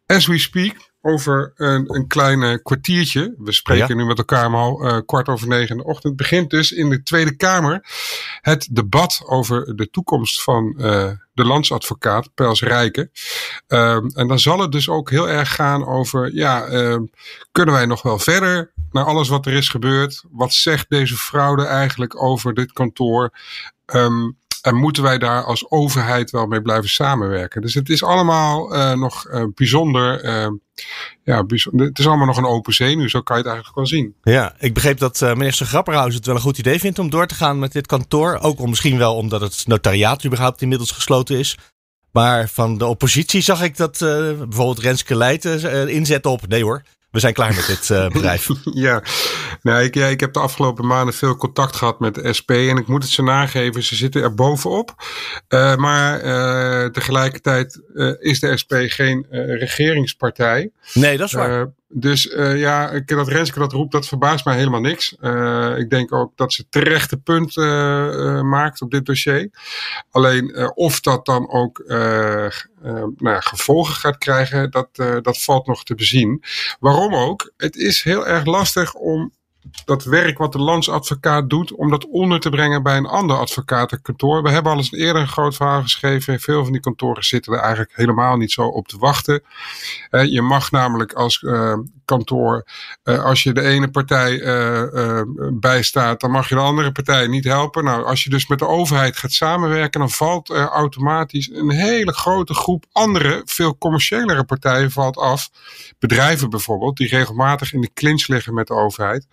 as 0.06 0.26
we 0.26 0.38
speak, 0.38 0.76
over 1.04 1.52
een, 1.56 1.94
een 1.94 2.06
klein 2.06 2.62
kwartiertje. 2.62 3.34
We 3.38 3.52
spreken 3.52 3.88
ja. 3.88 3.94
nu 3.94 4.04
met 4.04 4.18
elkaar 4.18 4.54
al 4.54 4.84
uh, 4.84 4.99
kwart 5.06 5.28
over 5.28 5.49
negen 5.49 5.76
in 5.76 5.76
de 5.76 5.88
ochtend. 5.88 6.16
Begint 6.16 6.50
dus 6.50 6.73
in 6.73 6.90
de 6.90 7.02
Tweede 7.02 7.37
Kamer 7.37 7.87
het 8.40 8.68
debat 8.70 9.23
over 9.26 9.76
de 9.76 9.90
toekomst 9.90 10.42
van 10.42 10.75
uh, 10.78 11.11
de 11.32 11.44
landsadvocaat 11.44 12.34
Pels 12.34 12.62
Rijken. 12.62 13.11
Uh, 13.68 13.94
en 13.94 14.28
dan 14.28 14.38
zal 14.38 14.58
het 14.58 14.73
dus 14.73 14.88
ook 14.88 15.11
heel 15.11 15.28
erg 15.28 15.54
gaan 15.54 15.87
over, 15.87 16.34
ja, 16.34 16.61
kunnen 17.52 17.75
wij 17.75 17.87
nog 17.87 18.02
wel 18.02 18.18
verder 18.18 18.73
naar 18.90 19.04
alles 19.04 19.28
wat 19.28 19.47
er 19.47 19.52
is 19.52 19.69
gebeurd? 19.69 20.25
Wat 20.30 20.52
zegt 20.52 20.86
deze 20.88 21.17
fraude 21.17 21.64
eigenlijk 21.64 22.23
over 22.23 22.54
dit 22.54 22.73
kantoor? 22.73 23.32
Um, 23.86 24.36
en 24.65 24.75
moeten 24.75 25.03
wij 25.03 25.19
daar 25.19 25.45
als 25.45 25.71
overheid 25.71 26.31
wel 26.31 26.47
mee 26.47 26.63
blijven 26.63 26.89
samenwerken? 26.91 27.63
Dus 27.63 27.75
het 27.75 27.89
is 27.89 28.03
allemaal 28.03 28.75
uh, 28.75 28.93
nog 28.93 29.27
uh, 29.29 29.45
bijzonder. 29.55 30.25
Uh, 30.25 30.47
ja, 31.23 31.45
bijzonder, 31.45 31.87
het 31.87 31.99
is 31.99 32.07
allemaal 32.07 32.27
nog 32.27 32.37
een 32.37 32.47
open 32.47 32.75
zenuw, 32.75 33.09
zo 33.09 33.21
kan 33.21 33.37
je 33.37 33.43
het 33.43 33.53
eigenlijk 33.53 33.77
wel 33.77 33.87
zien. 33.87 34.15
Ja, 34.23 34.55
ik 34.59 34.75
begreep 34.75 34.99
dat 34.99 35.21
minister 35.21 35.67
Grapperhaus 35.67 36.15
het 36.15 36.27
wel 36.27 36.35
een 36.35 36.41
goed 36.41 36.59
idee 36.59 36.79
vindt 36.79 36.99
om 36.99 37.11
door 37.11 37.27
te 37.27 37.35
gaan 37.35 37.59
met 37.59 37.73
dit 37.73 37.87
kantoor. 37.87 38.39
Ook 38.41 38.61
om, 38.61 38.69
misschien 38.69 38.99
wel 38.99 39.15
omdat 39.15 39.41
het 39.41 39.67
notariaat 39.67 40.25
überhaupt 40.25 40.63
inmiddels 40.63 40.91
gesloten 40.91 41.39
is. 41.39 41.59
Maar 42.13 42.49
van 42.49 42.79
de 42.79 42.87
oppositie 42.87 43.41
zag 43.41 43.63
ik 43.63 43.77
dat 43.77 43.97
bijvoorbeeld 43.99 44.79
Renske 44.79 45.17
Leijten 45.17 45.89
inzet 45.89 46.27
op. 46.27 46.49
Nee 46.49 46.63
hoor, 46.63 46.83
we 47.15 47.21
zijn 47.21 47.35
klaar 47.35 47.55
met 47.55 47.67
dit 47.67 47.89
uh, 47.89 48.09
bedrijf. 48.09 48.49
ja, 48.87 49.03
nou, 49.63 49.83
ik, 49.83 49.95
ja, 49.95 50.07
ik 50.07 50.21
heb 50.21 50.33
de 50.33 50.41
afgelopen 50.41 50.87
maanden 50.87 51.15
veel 51.15 51.37
contact 51.37 51.77
gehad 51.77 52.00
met 52.00 52.15
de 52.15 52.33
SP. 52.39 52.50
En 52.50 52.77
ik 52.77 52.87
moet 52.87 53.03
het 53.03 53.13
ze 53.13 53.23
nageven, 53.23 53.83
ze 53.83 53.97
zitten 53.97 54.23
er 54.23 54.35
bovenop. 54.35 54.95
Uh, 55.49 55.77
maar 55.77 56.25
uh, 56.25 56.91
tegelijkertijd 56.91 57.81
is 58.19 58.41
de 58.41 58.57
SP 58.63 58.73
geen 58.77 59.27
regeringspartij. 59.31 60.71
Nee, 60.95 61.17
dat 61.17 61.27
is 61.27 61.33
waar. 61.33 61.73
Dus 61.97 62.26
uh, 62.26 62.59
ja, 62.59 63.00
dat 63.00 63.28
Renske 63.28 63.59
dat 63.59 63.73
roept, 63.73 63.93
dat 63.93 64.09
verbaast 64.09 64.45
mij 64.45 64.57
helemaal 64.57 64.80
niks. 64.80 65.17
Uh, 65.21 65.78
ik 65.78 65.91
denk 65.91 66.13
ook 66.13 66.33
dat 66.37 66.52
ze 66.52 66.69
terechte 66.69 67.17
punt 67.17 67.57
uh, 67.57 68.43
maakt 68.43 68.80
op 68.80 68.91
dit 68.91 69.07
dossier. 69.07 69.50
Alleen 70.11 70.73
of 70.75 71.00
dat 71.00 71.26
dan 71.26 71.50
ook 71.50 71.85
nou 73.17 73.43
gevolgen 73.43 73.95
gaat 73.95 74.19
krijgen, 74.19 74.71
dat, 74.71 74.89
dat 75.23 75.43
valt 75.43 75.67
nog 75.67 75.85
te 75.85 75.95
bezien. 75.95 76.43
Waarom 76.80 77.15
ook? 77.15 77.52
Het 77.57 77.76
is 77.76 78.02
heel 78.02 78.26
erg 78.26 78.45
lastig 78.45 78.95
om 78.95 79.33
dat 79.85 80.05
werk 80.05 80.39
wat 80.39 80.53
de 80.53 80.59
landsadvocaat 80.59 81.50
doet, 81.50 81.73
om 81.73 81.91
dat 81.91 82.09
onder 82.09 82.41
te 82.41 82.50
brengen 82.50 82.83
bij 82.83 82.97
een 82.97 83.07
ander 83.07 83.37
advocatenkantoor. 83.37 84.43
We 84.43 84.50
hebben 84.50 84.73
al 84.73 84.79
eens 84.79 84.93
eerder 84.93 85.23
een 85.23 85.29
groot 85.29 85.57
verhaal 85.57 85.83
geschreven. 85.83 86.41
Veel 86.41 86.63
van 86.63 86.73
die 86.73 86.81
kantoren 86.81 87.25
zitten 87.25 87.53
er 87.53 87.59
eigenlijk 87.59 87.93
helemaal 87.95 88.37
niet 88.37 88.53
zo 88.53 88.67
op 88.67 88.89
te 88.89 88.99
wachten. 88.99 89.43
Uh, 90.11 90.25
je 90.25 90.43
mag 90.43 90.71
namelijk 90.71 91.13
als 91.13 91.43
uh, 91.43 91.79
kantoor, 92.04 92.64
uh, 93.04 93.25
als 93.25 93.43
je 93.43 93.52
de 93.52 93.60
ene 93.60 93.90
partij 93.90 94.43
bijstaat, 95.52 96.21
dan 96.21 96.30
mag 96.30 96.49
je 96.49 96.54
de 96.54 96.60
andere 96.60 96.93
partij 96.93 97.26
niet 97.26 97.45
helpen. 97.45 97.84
Nou, 97.84 98.04
als 98.04 98.25
je 98.25 98.30
dus 98.30 98.47
met 98.47 98.58
de 98.58 98.67
overheid 98.67 99.17
gaat 99.17 99.32
samenwerken, 99.32 100.00
dan 100.00 100.10
valt 100.10 100.50
automatisch 100.50 101.50
een 101.52 101.71
hele 101.71 102.12
grote 102.12 102.54
groep 102.54 102.84
andere, 102.93 103.43
veel 103.45 103.78
commerciëlere 103.78 104.45
partijen 104.45 104.90
valt 104.90 105.17
af. 105.17 105.50
Bedrijven 105.99 106.50
bijvoorbeeld, 106.50 106.97
die 106.97 107.08
regelmatig 107.08 107.73
in 107.73 107.80
de 107.80 107.93
clinch 107.95 108.26
liggen 108.26 108.54
met 108.54 108.67
de 108.67 108.75
overheid. 108.75 109.26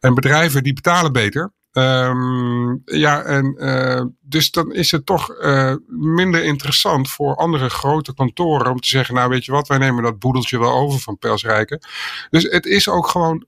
En 0.00 0.14
bedrijven 0.14 0.62
die 0.62 0.72
betalen 0.72 1.12
beter. 1.12 1.52
Um, 1.72 2.82
ja, 2.84 3.22
en 3.22 3.54
uh, 3.58 4.04
dus 4.20 4.50
dan 4.50 4.72
is 4.72 4.90
het 4.90 5.06
toch 5.06 5.34
uh, 5.40 5.74
minder 5.88 6.44
interessant 6.44 7.10
voor 7.10 7.36
andere 7.36 7.68
grote 7.68 8.14
kantoren 8.14 8.70
om 8.70 8.80
te 8.80 8.88
zeggen, 8.88 9.14
nou 9.14 9.28
weet 9.28 9.44
je 9.44 9.52
wat, 9.52 9.68
wij 9.68 9.78
nemen 9.78 10.02
dat 10.02 10.18
boedeltje 10.18 10.58
wel 10.58 10.72
over 10.72 11.00
van 11.00 11.18
Pelsrijken. 11.18 11.86
Dus 12.30 12.42
het 12.42 12.66
is 12.66 12.88
ook 12.88 13.08
gewoon 13.08 13.44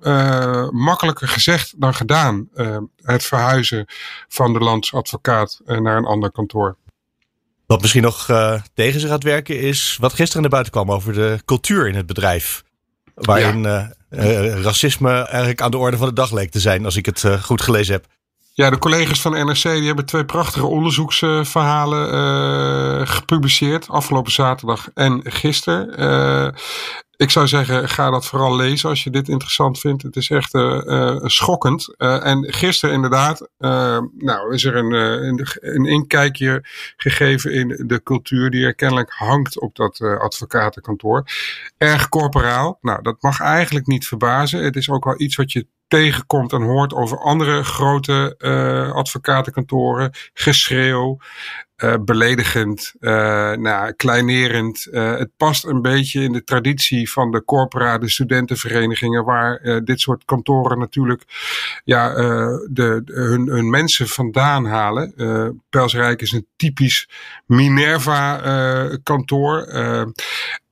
uh, 0.00 0.68
makkelijker 0.68 1.28
gezegd 1.28 1.80
dan 1.80 1.94
gedaan, 1.94 2.48
het 3.02 3.24
verhuizen 3.24 3.84
van 4.28 4.52
de 4.52 4.58
landsadvocaat 4.58 5.60
naar 5.64 5.96
een 5.96 6.04
ander 6.04 6.32
kantoor. 6.32 6.76
Wat 7.66 7.80
misschien 7.80 8.02
nog 8.02 8.26
tegen 8.74 9.00
ze 9.00 9.08
gaat 9.08 9.22
werken 9.22 9.60
is 9.60 9.96
wat 10.00 10.12
gisteren 10.12 10.42
naar 10.42 10.50
buiten 10.50 10.72
kwam 10.72 10.90
over 10.90 11.12
de 11.12 11.38
cultuur 11.44 11.88
in 11.88 11.94
het 11.94 12.06
bedrijf. 12.06 12.63
Waarin 13.14 13.62
ja. 13.62 13.92
uh, 14.10 14.62
racisme 14.62 15.10
eigenlijk 15.10 15.60
aan 15.60 15.70
de 15.70 15.76
orde 15.76 15.96
van 15.96 16.08
de 16.08 16.14
dag 16.14 16.32
leek 16.32 16.50
te 16.50 16.60
zijn, 16.60 16.84
als 16.84 16.96
ik 16.96 17.06
het 17.06 17.22
uh, 17.22 17.42
goed 17.42 17.62
gelezen 17.62 17.94
heb. 17.94 18.06
Ja, 18.52 18.70
de 18.70 18.78
collega's 18.78 19.20
van 19.20 19.32
NRC 19.32 19.62
die 19.62 19.86
hebben 19.86 20.04
twee 20.04 20.24
prachtige 20.24 20.66
onderzoeksverhalen 20.66 22.14
uh, 22.14 23.06
gepubliceerd. 23.06 23.88
Afgelopen 23.88 24.32
zaterdag 24.32 24.88
en 24.94 25.20
gisteren. 25.24 26.54
Ik 27.16 27.30
zou 27.30 27.46
zeggen, 27.46 27.88
ga 27.88 28.10
dat 28.10 28.26
vooral 28.26 28.56
lezen 28.56 28.88
als 28.88 29.04
je 29.04 29.10
dit 29.10 29.28
interessant 29.28 29.80
vindt. 29.80 30.02
Het 30.02 30.16
is 30.16 30.30
echt 30.30 30.54
uh, 30.54 31.16
schokkend. 31.22 31.94
Uh, 31.98 32.26
en 32.26 32.52
gisteren 32.52 32.94
inderdaad, 32.94 33.48
nou 34.18 34.54
is 34.54 34.64
er 34.64 34.76
een, 34.76 34.92
een 35.60 35.86
inkijkje 35.86 36.64
gegeven 36.96 37.52
in 37.52 37.82
de 37.86 38.02
cultuur 38.02 38.50
die 38.50 38.64
er 38.64 38.74
kennelijk 38.74 39.10
hangt 39.10 39.60
op 39.60 39.76
dat 39.76 40.00
advocatenkantoor. 40.00 41.24
Erg 41.78 42.08
corporaal. 42.08 42.78
Nou, 42.80 43.02
dat 43.02 43.22
mag 43.22 43.40
eigenlijk 43.40 43.86
niet 43.86 44.06
verbazen. 44.06 44.64
Het 44.64 44.76
is 44.76 44.90
ook 44.90 45.04
wel 45.04 45.20
iets 45.20 45.36
wat 45.36 45.52
je 45.52 45.66
tegenkomt 45.88 46.52
en 46.52 46.62
hoort 46.62 46.94
over 46.94 47.18
andere 47.18 47.64
grote 47.64 48.36
advocatenkantoren. 48.94 50.10
Geschreeuw. 50.32 51.18
Uh, 51.84 51.94
beledigend, 52.04 52.94
uh, 53.00 53.10
nou, 53.52 53.92
kleinerend. 53.92 54.86
Uh, 54.90 55.16
het 55.16 55.30
past 55.36 55.64
een 55.64 55.82
beetje 55.82 56.22
in 56.22 56.32
de 56.32 56.44
traditie 56.44 57.10
van 57.10 57.30
de 57.30 57.44
corpora, 57.44 57.98
de 57.98 58.08
studentenverenigingen, 58.08 59.24
waar 59.24 59.82
dit 59.84 60.00
soort 60.00 60.24
kantoren 60.24 60.78
natuurlijk 60.78 61.22
ja, 61.84 62.14
de, 62.70 63.02
hun, 63.04 63.48
hun 63.48 63.70
mensen 63.70 64.08
vandaan 64.08 64.66
halen. 64.66 65.14
Pelsrijk 65.70 66.22
is 66.22 66.32
een 66.32 66.46
typisch 66.56 67.08
Minerva-kantoor. 67.46 69.66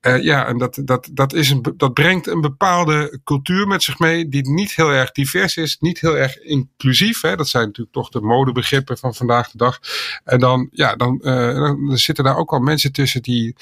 Uh, 0.07 0.23
ja, 0.23 0.45
en 0.45 0.57
dat, 0.57 0.81
dat, 0.85 1.09
dat, 1.11 1.33
is 1.33 1.49
een, 1.49 1.73
dat 1.77 1.93
brengt 1.93 2.27
een 2.27 2.41
bepaalde 2.41 3.19
cultuur 3.23 3.67
met 3.67 3.83
zich 3.83 3.99
mee 3.99 4.29
die 4.29 4.49
niet 4.49 4.75
heel 4.75 4.89
erg 4.89 5.11
divers 5.11 5.57
is, 5.57 5.77
niet 5.79 5.99
heel 5.99 6.17
erg 6.17 6.39
inclusief. 6.39 7.21
Hè. 7.21 7.35
Dat 7.35 7.47
zijn 7.47 7.65
natuurlijk 7.65 7.95
toch 7.95 8.09
de 8.09 8.21
modebegrippen 8.21 8.97
van 8.97 9.13
vandaag 9.13 9.51
de 9.51 9.57
dag. 9.57 9.79
En 10.23 10.39
dan, 10.39 10.69
ja, 10.71 10.95
dan, 10.95 11.17
dan 11.23 11.97
zitten 11.97 12.23
daar 12.23 12.37
ook 12.37 12.51
al 12.51 12.59
mensen 12.59 12.91
tussen 12.91 13.21
die 13.21 13.55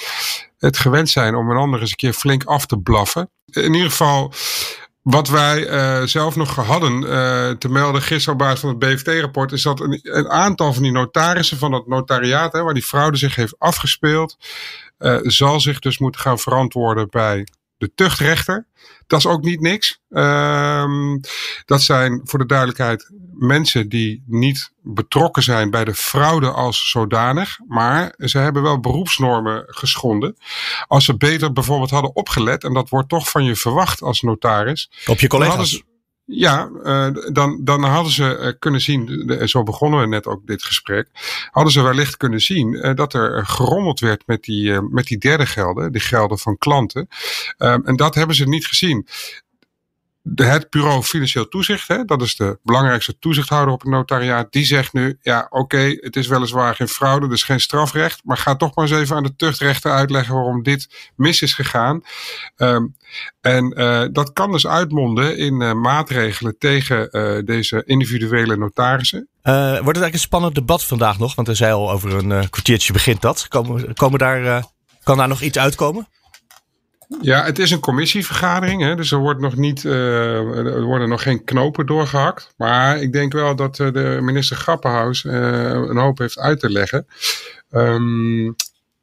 het 0.57 0.77
gewend 0.77 1.09
zijn 1.09 1.35
om 1.35 1.49
een 1.49 1.57
ander 1.57 1.79
eens 1.79 1.89
een 1.89 1.95
keer 1.95 2.13
flink 2.13 2.43
af 2.43 2.65
te 2.65 2.77
blaffen. 2.77 3.29
In 3.45 3.73
ieder 3.73 3.89
geval, 3.89 4.33
wat 5.01 5.27
wij 5.27 5.69
uh, 5.69 6.07
zelf 6.07 6.35
nog 6.35 6.55
hadden 6.55 6.99
te 7.59 7.69
melden 7.69 8.01
gisteren 8.01 8.33
op 8.33 8.39
basis 8.39 8.59
van 8.59 8.69
het 8.69 8.79
BFT-rapport, 8.79 9.51
is 9.51 9.61
dat 9.61 9.79
een, 9.79 9.99
een, 10.01 10.29
aantal 10.29 10.73
van 10.73 10.83
die 10.83 10.91
notarissen 10.91 11.57
van 11.57 11.71
het 11.71 11.87
notariaat, 11.87 12.53
hè, 12.53 12.63
waar 12.63 12.73
die 12.73 12.83
fraude 12.83 13.17
zich 13.17 13.35
heeft 13.35 13.59
afgespeeld, 13.59 14.37
uh, 15.01 15.17
zal 15.21 15.59
zich 15.59 15.79
dus 15.79 15.97
moeten 15.97 16.21
gaan 16.21 16.39
verantwoorden 16.39 17.09
bij 17.09 17.47
de 17.77 17.91
tuchtrechter. 17.95 18.67
Dat 19.07 19.19
is 19.19 19.25
ook 19.25 19.43
niet 19.43 19.61
niks. 19.61 19.99
Um, 20.09 21.19
dat 21.65 21.81
zijn 21.81 22.21
voor 22.23 22.39
de 22.39 22.45
duidelijkheid 22.45 23.11
mensen 23.33 23.89
die 23.89 24.23
niet 24.27 24.71
betrokken 24.81 25.43
zijn 25.43 25.69
bij 25.69 25.85
de 25.85 25.93
fraude 25.93 26.51
als 26.51 26.89
zodanig. 26.89 27.59
Maar 27.67 28.13
ze 28.17 28.37
hebben 28.37 28.61
wel 28.61 28.79
beroepsnormen 28.79 29.63
geschonden. 29.67 30.37
Als 30.87 31.05
ze 31.05 31.17
beter 31.17 31.53
bijvoorbeeld 31.53 31.89
hadden 31.89 32.15
opgelet, 32.15 32.63
en 32.63 32.73
dat 32.73 32.89
wordt 32.89 33.09
toch 33.09 33.29
van 33.29 33.43
je 33.43 33.55
verwacht 33.55 34.01
als 34.01 34.21
notaris. 34.21 34.91
Op 35.05 35.19
je 35.19 35.27
collega's. 35.27 35.83
Ja, 36.33 36.69
uh, 36.83 37.07
dan, 37.31 37.59
dan 37.63 37.83
hadden 37.83 38.11
ze 38.11 38.37
uh, 38.41 38.51
kunnen 38.59 38.81
zien, 38.81 39.29
en 39.29 39.49
zo 39.49 39.63
begonnen 39.63 39.99
we 39.99 40.07
net 40.07 40.27
ook 40.27 40.47
dit 40.47 40.63
gesprek, 40.63 41.07
hadden 41.51 41.73
ze 41.73 41.81
wellicht 41.81 42.17
kunnen 42.17 42.39
zien 42.39 42.73
uh, 42.73 42.93
dat 42.93 43.13
er 43.13 43.45
gerommeld 43.45 43.99
werd 43.99 44.23
met 44.25 44.43
die, 44.43 44.81
met 44.81 45.05
die 45.05 45.17
derde 45.17 45.45
gelden, 45.45 45.91
die 45.91 46.01
gelden 46.01 46.37
van 46.37 46.57
klanten. 46.57 47.07
Ehm, 47.57 47.81
en 47.83 47.95
dat 47.95 48.15
hebben 48.15 48.35
ze 48.35 48.47
niet 48.47 48.65
gezien 48.65 49.07
het 50.35 50.69
bureau 50.69 51.03
Financieel 51.03 51.47
Toezicht, 51.47 51.87
hè, 51.87 52.05
dat 52.05 52.21
is 52.21 52.35
de 52.35 52.59
belangrijkste 52.63 53.19
toezichthouder 53.19 53.73
op 53.73 53.81
het 53.81 53.89
notariaat, 53.89 54.51
die 54.51 54.65
zegt 54.65 54.93
nu, 54.93 55.17
ja 55.21 55.47
oké, 55.49 55.97
het 55.99 56.15
is 56.15 56.27
weliswaar 56.27 56.75
geen 56.75 56.87
fraude, 56.87 57.27
dus 57.27 57.43
geen 57.43 57.59
strafrecht, 57.59 58.21
maar 58.23 58.37
ga 58.37 58.55
toch 58.55 58.75
maar 58.75 58.85
eens 58.85 58.99
even 58.99 59.15
aan 59.15 59.23
de 59.23 59.35
tuchtrechter 59.35 59.91
uitleggen 59.91 60.35
waarom 60.35 60.63
dit 60.63 61.11
mis 61.15 61.41
is 61.41 61.53
gegaan. 61.53 62.01
Um, 62.57 62.95
en 63.41 63.73
uh, 63.79 64.03
dat 64.11 64.33
kan 64.33 64.51
dus 64.51 64.67
uitmonden 64.67 65.37
in 65.37 65.61
uh, 65.61 65.73
maatregelen 65.73 66.57
tegen 66.57 67.09
uh, 67.11 67.45
deze 67.45 67.83
individuele 67.85 68.57
notarissen. 68.57 69.27
wordt 69.41 69.67
het 69.67 69.85
eigenlijk 69.85 70.13
een 70.13 70.19
spannend 70.19 70.55
debat 70.55 70.83
vandaag 70.83 71.19
nog? 71.19 71.35
Want 71.35 71.47
er 71.47 71.55
zei 71.55 71.73
al 71.73 71.91
over 71.91 72.13
een 72.13 72.49
kwartiertje 72.49 72.93
begint 72.93 73.21
dat. 73.21 73.47
Komen, 73.47 73.93
komen 73.93 74.19
daar, 74.19 74.63
kan 75.03 75.17
daar 75.17 75.27
nog 75.27 75.41
iets 75.41 75.57
uitkomen? 75.57 76.07
Ja, 77.19 77.43
het 77.43 77.59
is 77.59 77.71
een 77.71 77.79
commissievergadering, 77.79 78.81
hè, 78.81 78.95
dus 78.95 79.11
er, 79.11 79.17
wordt 79.17 79.39
nog 79.39 79.55
niet, 79.55 79.83
uh, 79.83 80.57
er 80.57 80.81
worden 80.81 81.09
nog 81.09 81.21
geen 81.23 81.43
knopen 81.43 81.85
doorgehakt. 81.85 82.53
Maar 82.57 83.01
ik 83.01 83.13
denk 83.13 83.33
wel 83.33 83.55
dat 83.55 83.79
uh, 83.79 83.91
de 83.93 84.19
minister 84.21 84.57
Grappenhaus 84.57 85.23
uh, 85.23 85.33
een 85.69 85.97
hoop 85.97 86.17
heeft 86.17 86.39
uit 86.39 86.59
te 86.59 86.69
leggen. 86.69 87.07
Um, 87.71 88.55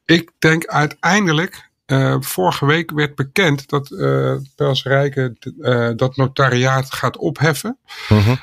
ik 0.05 0.31
denk 0.39 0.65
uiteindelijk 0.65 1.68
uh, 1.89 2.15
vorige 2.19 2.65
week 2.65 2.91
werd 2.91 3.15
bekend 3.15 3.69
dat 3.69 3.89
uh, 3.91 4.35
Pelsrijke 4.55 5.35
uh, 5.59 5.89
dat 5.95 6.15
notariaat 6.15 6.93
gaat 6.93 7.17
opheffen. 7.17 7.77
Uh 8.09 8.27
-huh. 8.27 8.37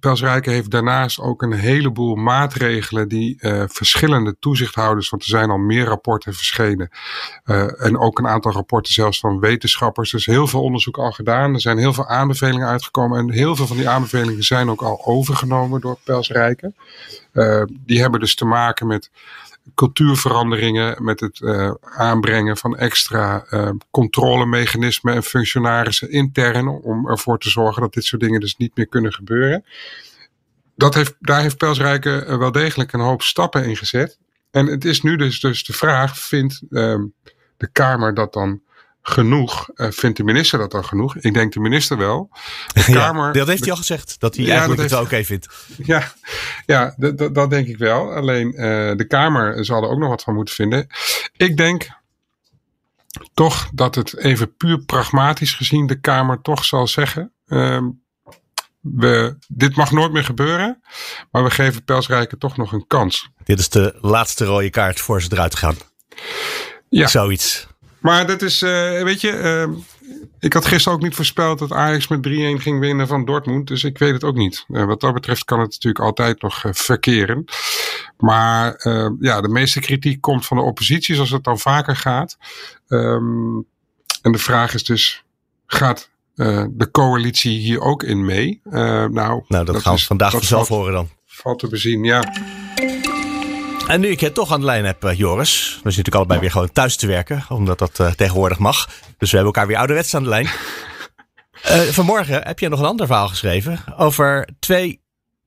Pelsrijke 0.00 0.50
heeft 0.50 0.70
daarnaast 0.70 1.20
ook 1.20 1.42
een 1.42 1.52
heleboel 1.52 2.14
maatregelen 2.14 3.08
die 3.08 3.38
verschillende 3.66 4.36
toezichthouders, 4.38 5.08
want 5.08 5.22
er 5.22 5.28
zijn 5.28 5.50
al 5.50 5.58
meer 5.58 5.84
rapporten 5.84 6.34
verschenen. 6.34 6.90
en 7.78 7.98
ook 7.98 8.18
een 8.18 8.28
aantal 8.28 8.52
rapporten 8.52 8.92
zelfs 8.92 9.20
van 9.20 9.40
wetenschappers. 9.40 10.10
Dus 10.10 10.26
heel 10.26 10.46
veel 10.46 10.62
onderzoek 10.62 10.98
al 10.98 11.12
gedaan. 11.12 11.54
Er 11.54 11.60
zijn 11.60 11.78
heel 11.78 11.92
veel 11.92 12.06
aanbevelingen 12.06 12.68
uitgekomen. 12.68 13.18
En 13.18 13.32
heel 13.32 13.56
veel 13.56 13.66
van 13.66 13.76
die 13.76 13.88
aanbevelingen 13.88 14.42
zijn 14.42 14.70
ook 14.70 14.82
al 14.82 15.04
overgenomen 15.04 15.80
door 15.80 15.98
Pelsrijke. 16.04 16.72
die 17.70 18.00
hebben 18.00 18.20
dus 18.20 18.34
te 18.34 18.44
maken 18.44 18.86
met 18.86 19.10
cultuurveranderingen, 19.74 21.04
met 21.04 21.20
het 21.20 21.40
uh, 21.40 21.70
aanbrengen 21.80 22.56
van 22.56 22.76
extra 22.76 23.44
uh, 23.50 23.70
controlemechanismen 23.90 25.14
en 25.14 25.22
functionarissen 25.22 26.10
intern 26.10 26.68
om 26.68 27.08
ervoor 27.08 27.38
te 27.38 27.50
zorgen 27.50 27.82
dat 27.82 27.92
dit 27.92 28.04
soort 28.04 28.22
dingen 28.22 28.40
dus 28.40 28.56
niet 28.56 28.76
meer 28.76 28.86
kunnen 28.86 29.12
gebeuren. 29.12 29.64
Dat 30.74 30.94
heeft, 30.94 31.14
daar 31.18 31.40
heeft 31.40 31.56
Pelsrijke 31.56 32.24
eh, 32.24 32.38
wel 32.38 32.52
degelijk 32.52 32.92
een 32.92 33.00
hoop 33.00 33.22
stappen 33.22 33.64
in 33.64 33.76
gezet. 33.76 34.18
En 34.50 34.66
het 34.66 34.84
is 34.84 35.02
nu 35.02 35.16
dus, 35.16 35.40
dus 35.40 35.64
de 35.64 35.72
vraag, 35.72 36.18
vindt 36.18 36.62
uh, 36.70 36.98
de 37.56 37.68
Kamer 37.72 38.14
dat 38.14 38.32
dan 38.32 38.60
genoeg. 39.02 39.68
Uh, 39.74 39.90
vindt 39.90 40.16
de 40.16 40.24
minister 40.24 40.58
dat 40.58 40.70
dan 40.70 40.84
genoeg? 40.84 41.16
Ik 41.16 41.34
denk 41.34 41.52
de 41.52 41.60
minister 41.60 41.96
wel. 41.96 42.30
De 42.72 42.92
Kamer, 42.92 43.32
dat 43.32 43.46
heeft 43.46 43.60
hij 43.60 43.70
al 43.70 43.76
gezegd, 43.76 44.20
dat 44.20 44.36
hij 44.36 44.44
ja, 44.44 44.50
eigenlijk 44.50 44.80
het 44.80 44.90
wel 44.90 45.02
oké 45.02 45.24
vindt. 45.24 45.48
Ja, 45.76 46.12
ja 46.66 46.94
dat 47.32 47.50
denk 47.50 47.66
ik 47.66 47.78
wel. 47.78 48.12
Alleen 48.12 48.52
uh, 48.52 48.60
de 48.96 49.04
Kamer 49.08 49.64
zal 49.64 49.82
er 49.82 49.88
ook 49.88 49.98
nog 49.98 50.08
wat 50.08 50.22
van 50.22 50.34
moeten 50.34 50.54
vinden. 50.54 50.86
Ik 51.36 51.56
denk 51.56 51.88
toch 53.34 53.70
dat 53.72 53.94
het 53.94 54.16
even 54.16 54.56
puur 54.56 54.78
pragmatisch 54.78 55.54
gezien 55.54 55.86
de 55.86 56.00
Kamer 56.00 56.40
toch 56.40 56.64
zal 56.64 56.86
zeggen. 56.86 57.32
Uh, 57.46 57.86
we, 58.80 59.36
dit 59.48 59.76
mag 59.76 59.90
nooit 59.90 60.12
meer 60.12 60.24
gebeuren, 60.24 60.82
maar 61.30 61.44
we 61.44 61.50
geven 61.50 61.84
Pelsrijken 61.84 62.38
toch 62.38 62.56
nog 62.56 62.72
een 62.72 62.86
kans. 62.86 63.30
Dit 63.44 63.58
is 63.58 63.68
de 63.68 63.98
laatste 64.00 64.44
rode 64.44 64.70
kaart 64.70 65.00
voor 65.00 65.22
ze 65.22 65.28
eruit 65.32 65.56
gaan. 65.56 65.76
Ja. 66.88 67.06
Zoiets. 67.06 67.68
Maar 68.00 68.26
dat 68.26 68.42
is, 68.42 68.62
uh, 68.62 69.02
weet 69.02 69.20
je, 69.20 69.66
uh, 69.68 69.76
ik 70.38 70.52
had 70.52 70.66
gisteren 70.66 70.98
ook 70.98 71.04
niet 71.04 71.14
voorspeld 71.14 71.58
dat 71.58 71.72
Ajax 71.72 72.08
met 72.08 72.22
3-1 72.22 72.30
ging 72.62 72.80
winnen 72.80 73.06
van 73.06 73.24
Dortmund. 73.24 73.66
Dus 73.68 73.84
ik 73.84 73.98
weet 73.98 74.12
het 74.12 74.24
ook 74.24 74.36
niet. 74.36 74.64
Uh, 74.68 74.84
wat 74.84 75.00
dat 75.00 75.14
betreft 75.14 75.44
kan 75.44 75.60
het 75.60 75.70
natuurlijk 75.70 76.04
altijd 76.04 76.42
nog 76.42 76.64
verkeren. 76.70 77.44
Maar 78.18 78.80
ja, 79.20 79.40
de 79.40 79.48
meeste 79.48 79.80
kritiek 79.80 80.20
komt 80.20 80.46
van 80.46 80.56
de 80.56 80.62
oppositie, 80.62 81.14
zoals 81.14 81.30
het 81.30 81.44
dan 81.44 81.58
vaker 81.58 81.96
gaat. 81.96 82.36
Um, 82.88 83.66
en 84.22 84.32
de 84.32 84.38
vraag 84.38 84.74
is 84.74 84.84
dus, 84.84 85.24
gaat 85.66 86.10
de 86.70 86.88
coalitie 86.92 87.58
hier 87.58 87.80
ook 87.80 88.02
in 88.02 88.24
mee? 88.24 88.60
nou, 88.64 89.10
nou, 89.10 89.44
dat, 89.48 89.66
dat 89.66 89.82
gaan 89.82 89.94
we 89.94 90.00
vandaag 90.00 90.30
vanzelf 90.30 90.68
horen 90.68 90.92
dan. 90.92 91.08
Valt 91.26 91.58
te 91.58 91.68
bezien, 91.68 92.04
ja. 92.04 92.32
En 93.90 94.00
nu 94.00 94.08
ik 94.08 94.20
het 94.20 94.34
toch 94.34 94.52
aan 94.52 94.60
de 94.60 94.66
lijn 94.66 94.84
heb, 94.84 95.04
uh, 95.04 95.12
Joris. 95.18 95.50
We 95.60 95.66
zitten 95.66 95.84
natuurlijk 95.84 96.14
allebei 96.14 96.40
weer 96.40 96.50
gewoon 96.50 96.72
thuis 96.72 96.96
te 96.96 97.06
werken, 97.06 97.44
omdat 97.48 97.78
dat 97.78 97.98
uh, 97.98 98.10
tegenwoordig 98.10 98.58
mag. 98.58 98.86
Dus 99.18 99.30
we 99.30 99.36
hebben 99.36 99.44
elkaar 99.44 99.66
weer 99.66 99.76
ouderwets 99.76 100.14
aan 100.14 100.22
de 100.22 100.28
lijn. 100.28 100.44
Uh, 100.44 101.80
vanmorgen 101.98 102.46
heb 102.46 102.58
je 102.58 102.68
nog 102.68 102.78
een 102.78 102.86
ander 102.86 103.06
verhaal 103.06 103.28
geschreven 103.28 103.84
over 103.96 104.48
twee 104.58 105.00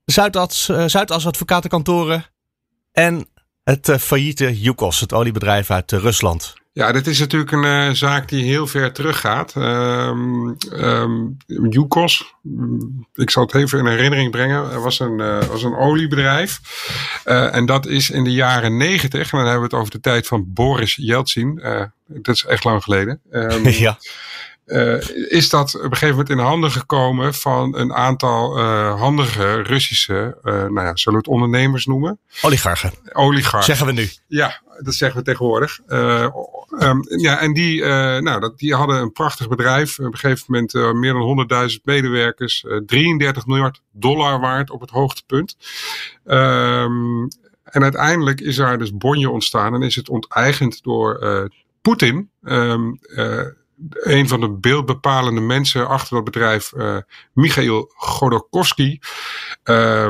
Zuidas, 0.06 0.66
Zuidas 0.86 1.28
advocatenkantoren 1.28 2.26
en 2.92 3.28
het 3.64 3.92
failliete 4.00 4.60
Yukos, 4.60 5.00
het 5.00 5.14
oliebedrijf 5.14 5.72
uit 5.72 5.92
Rusland. 5.92 6.54
Ja, 6.76 6.92
dit 6.92 7.08
is 7.08 7.20
natuurlijk 7.20 7.52
een 7.52 7.64
uh, 7.64 7.90
zaak 7.90 8.30
die 8.30 8.44
heel 8.44 8.68
ver 8.68 8.92
teruggaat. 8.92 9.56
Um, 9.56 10.58
um, 10.72 11.38
Yukos, 11.46 12.36
ik 13.14 13.30
zal 13.30 13.44
het 13.44 13.56
even 13.56 13.80
in 13.80 13.86
herinnering 13.86 14.32
brengen, 14.32 14.82
was 14.82 15.00
een, 15.00 15.20
uh, 15.20 15.44
was 15.44 15.64
een 15.64 15.76
oliebedrijf. 15.76 16.60
Uh, 17.26 17.56
en 17.56 17.66
dat 17.66 17.86
is 17.86 18.10
in 18.10 18.24
de 18.24 18.34
jaren 18.34 18.78
negentig, 18.78 19.32
en 19.32 19.38
dan 19.38 19.48
hebben 19.48 19.70
we 19.70 19.76
het 19.76 19.82
over 19.82 19.92
de 19.92 20.00
tijd 20.00 20.28
van 20.28 20.54
Boris 20.54 20.96
Yeltsin. 20.96 21.62
dat 22.08 22.36
is 22.36 22.46
echt 22.46 22.64
lang 22.64 22.84
geleden. 22.84 23.22
Um, 23.32 23.68
ja. 23.88 23.98
Uh, 24.66 25.10
is 25.30 25.50
dat 25.50 25.76
op 25.76 25.84
een 25.84 25.90
gegeven 25.90 26.10
moment 26.10 26.30
in 26.30 26.38
de 26.38 26.44
handen 26.44 26.72
gekomen 26.72 27.34
van 27.34 27.76
een 27.76 27.94
aantal 27.94 28.60
uh, 28.60 29.00
handige 29.00 29.62
Russische, 29.62 30.38
uh, 30.44 30.54
nou 30.54 30.82
ja, 30.82 30.96
zullen 30.96 31.20
we 31.20 31.26
het 31.26 31.36
ondernemers 31.36 31.86
noemen? 31.86 32.20
Oligarchen. 32.42 32.92
Oligarchen. 33.14 33.64
Zeggen 33.64 33.86
we 33.86 33.92
nu. 33.92 34.10
Ja, 34.28 34.62
dat 34.80 34.94
zeggen 34.94 35.20
we 35.20 35.26
tegenwoordig. 35.26 35.80
Um, 36.80 37.04
ja, 37.20 37.40
en 37.40 37.54
die, 37.54 37.84
nou, 38.22 38.40
dat, 38.40 38.58
die 38.58 38.76
hadden 38.76 39.02
een 39.02 39.12
prachtig 39.12 39.48
bedrijf. 39.48 40.00
Op 40.00 40.06
een 40.06 40.18
gegeven 40.18 40.46
moment 40.48 40.74
meer 40.96 41.14
dan 41.14 41.48
100.000 41.72 41.76
medewerkers. 41.84 42.66
33 42.86 43.46
miljard 43.46 43.82
dollar 43.92 44.40
waard 44.40 44.70
op 44.70 44.82
het 44.82 44.90
hoogtepunt. 44.90 45.58
Um, 46.26 47.28
en 47.64 47.84
uiteindelijk 47.84 48.42
is 48.42 48.56
daar 48.56 48.78
dus 48.78 48.98
bonje 48.98 49.30
ontstaan 49.30 49.74
en 49.74 49.82
is 49.82 49.96
het 49.96 50.10
onteigend 50.10 50.84
door 50.84 51.50
Poetin. 51.82 52.30
Um, 52.44 53.00
een 53.92 54.28
van 54.28 54.40
de 54.40 54.50
beeldbepalende 54.50 55.42
mensen 55.42 55.88
achter 55.88 56.16
dat 56.16 56.24
bedrijf, 56.24 56.72
uh, 56.76 56.98
Michail 57.34 57.92
Godorkovsky, 57.96 59.00
uh, 59.64 60.08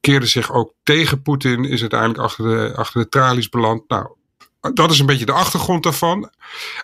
keerde 0.00 0.26
zich 0.26 0.52
ook 0.52 0.72
tegen 0.82 1.22
Poetin, 1.22 1.64
is 1.64 1.80
uiteindelijk 1.80 2.20
achter 2.20 2.44
de, 2.44 2.76
achter 2.76 3.02
de 3.02 3.08
tralies 3.08 3.48
beland. 3.48 3.88
Nou, 3.88 4.10
dat 4.70 4.90
is 4.90 4.98
een 4.98 5.06
beetje 5.06 5.26
de 5.26 5.32
achtergrond 5.32 5.82
daarvan. 5.82 6.30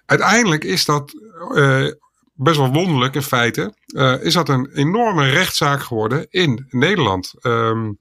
Uiteindelijk 0.07 0.65
is 0.65 0.85
dat 0.85 1.15
uh, 1.53 1.87
best 2.35 2.57
wel 2.57 2.73
wonderlijk 2.73 3.15
in 3.15 3.23
feite. 3.23 3.75
Uh, 3.87 4.25
is 4.25 4.33
dat 4.33 4.49
een 4.49 4.71
enorme 4.75 5.31
rechtszaak 5.31 5.83
geworden 5.83 6.27
in 6.31 6.67
Nederland. 6.69 7.35
Um, 7.43 7.99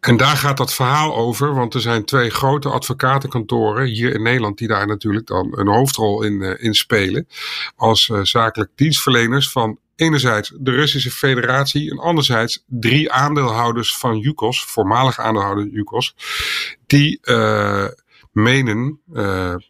en 0.00 0.16
daar 0.16 0.36
gaat 0.36 0.56
dat 0.56 0.74
verhaal 0.74 1.16
over, 1.16 1.54
want 1.54 1.74
er 1.74 1.80
zijn 1.80 2.04
twee 2.04 2.30
grote 2.30 2.68
advocatenkantoren 2.68 3.86
hier 3.86 4.14
in 4.14 4.22
Nederland 4.22 4.58
die 4.58 4.68
daar 4.68 4.86
natuurlijk 4.86 5.26
dan 5.26 5.58
een 5.58 5.68
hoofdrol 5.68 6.22
in, 6.22 6.32
uh, 6.32 6.54
in 6.56 6.74
spelen. 6.74 7.28
Als 7.76 8.10
zakelijk 8.22 8.70
dienstverleners 8.74 9.50
van 9.50 9.78
enerzijds 9.96 10.52
de 10.58 10.70
Russische 10.70 11.10
Federatie 11.10 11.90
en 11.90 11.98
anderzijds 11.98 12.64
drie 12.66 13.12
aandeelhouders 13.12 13.96
van 13.96 14.18
Yukos, 14.18 14.64
voormalig 14.64 15.18
aandeelhouder 15.18 15.66
Yukos, 15.66 16.14
die 16.86 17.20
menen 18.32 19.00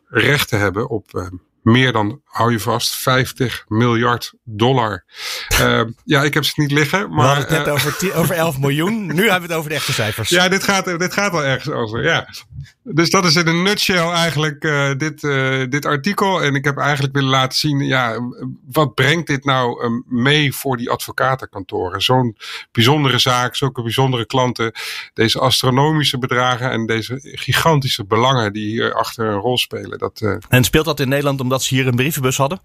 recht 0.09 0.49
te 0.49 0.57
hebben 0.57 0.89
op 0.89 1.31
meer 1.63 1.93
dan, 1.93 2.21
hou 2.25 2.53
je 2.53 2.61
vast, 2.61 2.95
50 2.95 3.65
miljard 3.69 4.33
dollar. 4.45 5.05
Uh, 5.61 5.83
ja, 6.05 6.23
ik 6.23 6.35
heb 6.35 6.45
ze 6.45 6.53
niet 6.57 6.73
liggen. 6.73 7.01
Maar, 7.01 7.19
we 7.19 7.23
hadden 7.23 7.45
het 7.45 7.51
net 7.51 7.67
uh, 7.67 7.73
over, 7.73 8.15
over 8.15 8.35
11 8.35 8.59
miljoen. 8.59 9.07
Nu 9.07 9.23
hebben 9.23 9.41
we 9.41 9.47
het 9.47 9.53
over 9.53 9.71
de 9.71 9.77
echte 9.77 9.93
cijfers. 9.93 10.29
Ja, 10.43 10.49
dit 10.49 10.63
gaat, 10.63 10.85
dit 10.85 11.13
gaat 11.13 11.33
wel 11.33 11.45
ergens 11.45 11.75
over. 11.75 12.03
Ja. 12.03 12.29
Dus 12.85 13.11
dat 13.11 13.25
is 13.25 13.37
in 13.37 13.47
een 13.47 13.63
nutshell 13.63 14.09
eigenlijk 14.09 14.65
uh, 14.65 14.91
dit, 14.97 15.21
dit 15.71 15.85
artikel. 15.85 16.43
En 16.43 16.55
ik 16.55 16.65
heb 16.65 16.79
eigenlijk 16.79 17.15
willen 17.15 17.31
laten 17.31 17.59
zien, 17.59 17.79
ja, 17.79 18.19
wat 18.73 18.95
brengt 18.95 19.27
dit 19.27 19.45
nou 19.45 20.03
mee 20.09 20.55
voor 20.55 20.77
die 20.77 20.91
advocatenkantoren? 20.91 22.01
Zo'n 22.01 22.37
bijzondere 22.73 23.19
zaak, 23.19 23.57
zulke 23.57 23.83
bijzondere 23.83 24.27
klanten. 24.27 24.73
Deze 25.15 25.39
astronomische 25.39 26.19
bedragen 26.19 26.71
en 26.71 26.87
deze 26.87 27.19
gigantische 27.23 28.05
belangen 28.05 28.53
die 28.53 28.67
hier 28.67 28.95
achter 28.95 29.27
een 29.27 29.41
rol 29.41 29.59
spelen. 29.59 29.99
Dat, 29.99 30.39
en 30.49 30.65
speelt 30.65 30.85
dat 30.85 31.01
in 31.01 31.09
Nederland 31.09 31.41
om 31.41 31.49
dat 31.49 31.63
ze 31.63 31.75
hier 31.75 31.87
een 31.87 31.97
brievenbus 31.97 32.37
hadden? 32.37 32.61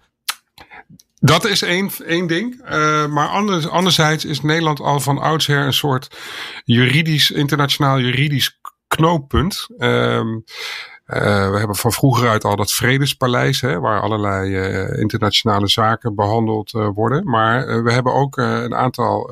Dat 1.20 1.44
is 1.44 1.62
één, 1.62 1.90
één 2.06 2.26
ding. 2.26 2.60
Uh, 2.64 3.06
maar 3.06 3.28
anders, 3.28 3.68
anderzijds 3.68 4.24
is 4.24 4.40
Nederland 4.40 4.80
al 4.80 5.00
van 5.00 5.18
oudsher 5.18 5.66
een 5.66 5.72
soort 5.72 6.18
juridisch, 6.64 7.30
internationaal 7.30 8.00
juridisch 8.00 8.58
knooppunt. 8.88 9.66
Uh, 9.78 10.18
uh, 10.18 10.24
we 11.50 11.58
hebben 11.58 11.76
van 11.76 11.92
vroeger 11.92 12.28
uit 12.28 12.44
al 12.44 12.56
dat 12.56 12.72
Vredespaleis, 12.72 13.60
hè, 13.60 13.80
waar 13.80 14.00
allerlei 14.00 14.50
uh, 14.50 15.00
internationale 15.00 15.68
zaken 15.68 16.14
behandeld 16.14 16.74
uh, 16.74 16.88
worden. 16.94 17.30
Maar 17.30 17.82
we 17.82 17.92
hebben 17.92 18.12
ook 18.12 18.36
een 18.36 18.74
aantal 18.74 19.30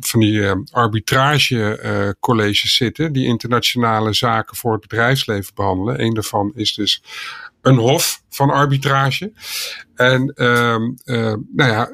van 0.00 0.20
die 0.20 0.42
arbitragecolleges 0.70 2.76
zitten, 2.76 3.12
die 3.12 3.26
internationale 3.26 4.12
zaken 4.12 4.56
voor 4.56 4.72
het 4.72 4.80
bedrijfsleven 4.80 5.54
behandelen. 5.54 6.02
Eén 6.02 6.14
daarvan 6.14 6.52
is 6.54 6.74
dus 6.74 7.02
een 7.62 7.78
hof 7.78 8.22
van 8.28 8.50
arbitrage. 8.50 9.32
En 9.94 10.32
nou 10.34 11.70
ja, 11.70 11.90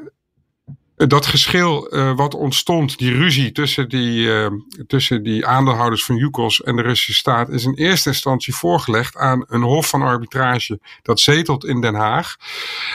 dat 1.07 1.27
geschil 1.27 1.95
uh, 1.95 2.17
wat 2.17 2.35
ontstond, 2.35 2.99
die 2.99 3.15
ruzie 3.15 3.53
tussen 3.53 3.89
die, 3.89 4.27
uh, 4.27 4.47
tussen 4.87 5.23
die 5.23 5.47
aandeelhouders 5.47 6.05
van 6.05 6.17
Yukos 6.17 6.63
en 6.63 6.77
de 6.77 6.83
Russische 6.83 7.13
staat, 7.13 7.49
is 7.49 7.65
in 7.65 7.75
eerste 7.75 8.09
instantie 8.09 8.55
voorgelegd 8.55 9.17
aan 9.17 9.45
een 9.49 9.63
hof 9.63 9.89
van 9.89 10.03
arbitrage 10.03 10.81
dat 11.03 11.21
zetelt 11.21 11.65
in 11.65 11.81
Den 11.81 11.95
Haag. 11.95 12.37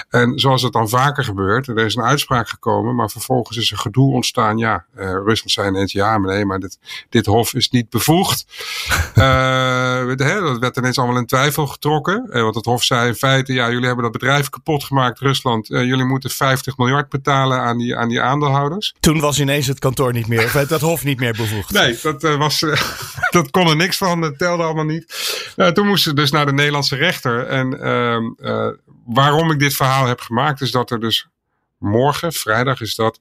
En 0.10 0.40
zoals 0.40 0.62
het 0.62 0.74
dan 0.74 0.90
vaker 0.90 1.24
gebeurt, 1.24 1.68
er 1.68 1.78
is 1.78 1.96
een 1.96 2.04
uitspraak 2.04 2.50
gekomen, 2.50 2.96
maar 2.96 3.10
vervolgens 3.10 3.58
is 3.58 3.72
er 3.72 3.78
gedoe 3.78 4.14
ontstaan. 4.14 4.58
Ja, 4.58 4.86
uh, 4.98 5.06
Rusland 5.06 5.52
zei 5.52 5.68
ineens 5.68 5.92
ja, 5.92 6.18
maar 6.18 6.34
nee, 6.34 6.46
maar 6.46 6.60
dit, 6.60 6.80
dit 7.10 7.26
hof 7.26 7.54
is 7.54 7.70
niet 7.70 7.90
bevoegd. 7.90 8.46
dat 10.48 10.60
werd 10.60 10.78
ineens 10.78 10.98
allemaal 10.98 11.18
in 11.18 11.26
twijfel 11.26 11.68
getrokken. 11.68 12.30
want 12.32 12.56
het 12.56 12.66
hof 12.66 12.84
zei 12.84 13.08
in 13.08 13.16
feite, 13.16 13.54
ja, 13.54 13.70
jullie 13.70 13.86
hebben 13.86 14.04
dat 14.04 14.12
bedrijf 14.12 14.50
kapot 14.50 14.84
gemaakt, 14.84 15.20
Rusland. 15.20 15.68
jullie 15.68 16.06
moeten 16.06 16.30
50 16.30 16.78
miljard 16.78 17.10
betalen 17.10 17.60
aan 17.60 17.78
die 17.78 17.97
aan 17.98 18.10
die 18.10 18.22
aandeelhouders. 18.22 18.96
Toen 19.00 19.20
was 19.20 19.40
ineens 19.40 19.68
het 19.68 19.80
kantoor 19.80 20.14
niet 20.14 20.28
meer, 20.28 20.44
of 20.44 20.52
dat 20.52 20.82
hof 20.82 21.04
niet 21.04 21.20
meer 21.20 21.34
bevoegd. 21.34 21.72
Nee, 21.72 22.00
dat, 22.02 22.24
uh, 22.24 22.38
was, 22.38 22.62
uh, 22.62 22.82
dat 23.30 23.52
kon 23.52 23.68
er 23.68 23.76
niks 23.76 23.98
van, 23.98 24.22
dat 24.22 24.38
telde 24.38 24.64
allemaal 24.64 24.86
niet. 24.86 25.06
Uh, 25.56 25.68
toen 25.68 25.88
moesten 25.88 26.10
ze 26.10 26.16
dus 26.16 26.32
naar 26.32 26.46
de 26.46 26.54
Nederlandse 26.54 26.96
rechter. 26.96 27.46
En 27.48 27.80
ehm, 27.80 28.24
waarom 29.06 29.52
ik 29.52 29.60
dit 29.60 29.74
verhaal 29.74 30.06
heb 30.06 30.20
gemaakt, 30.20 30.62
is 30.62 30.72
dat 30.72 30.92
er 30.92 31.00
dus 31.00 31.28
morgen, 31.78 32.34
vrijdag 32.34 32.82
is 32.82 32.96
dat, 32.96 33.20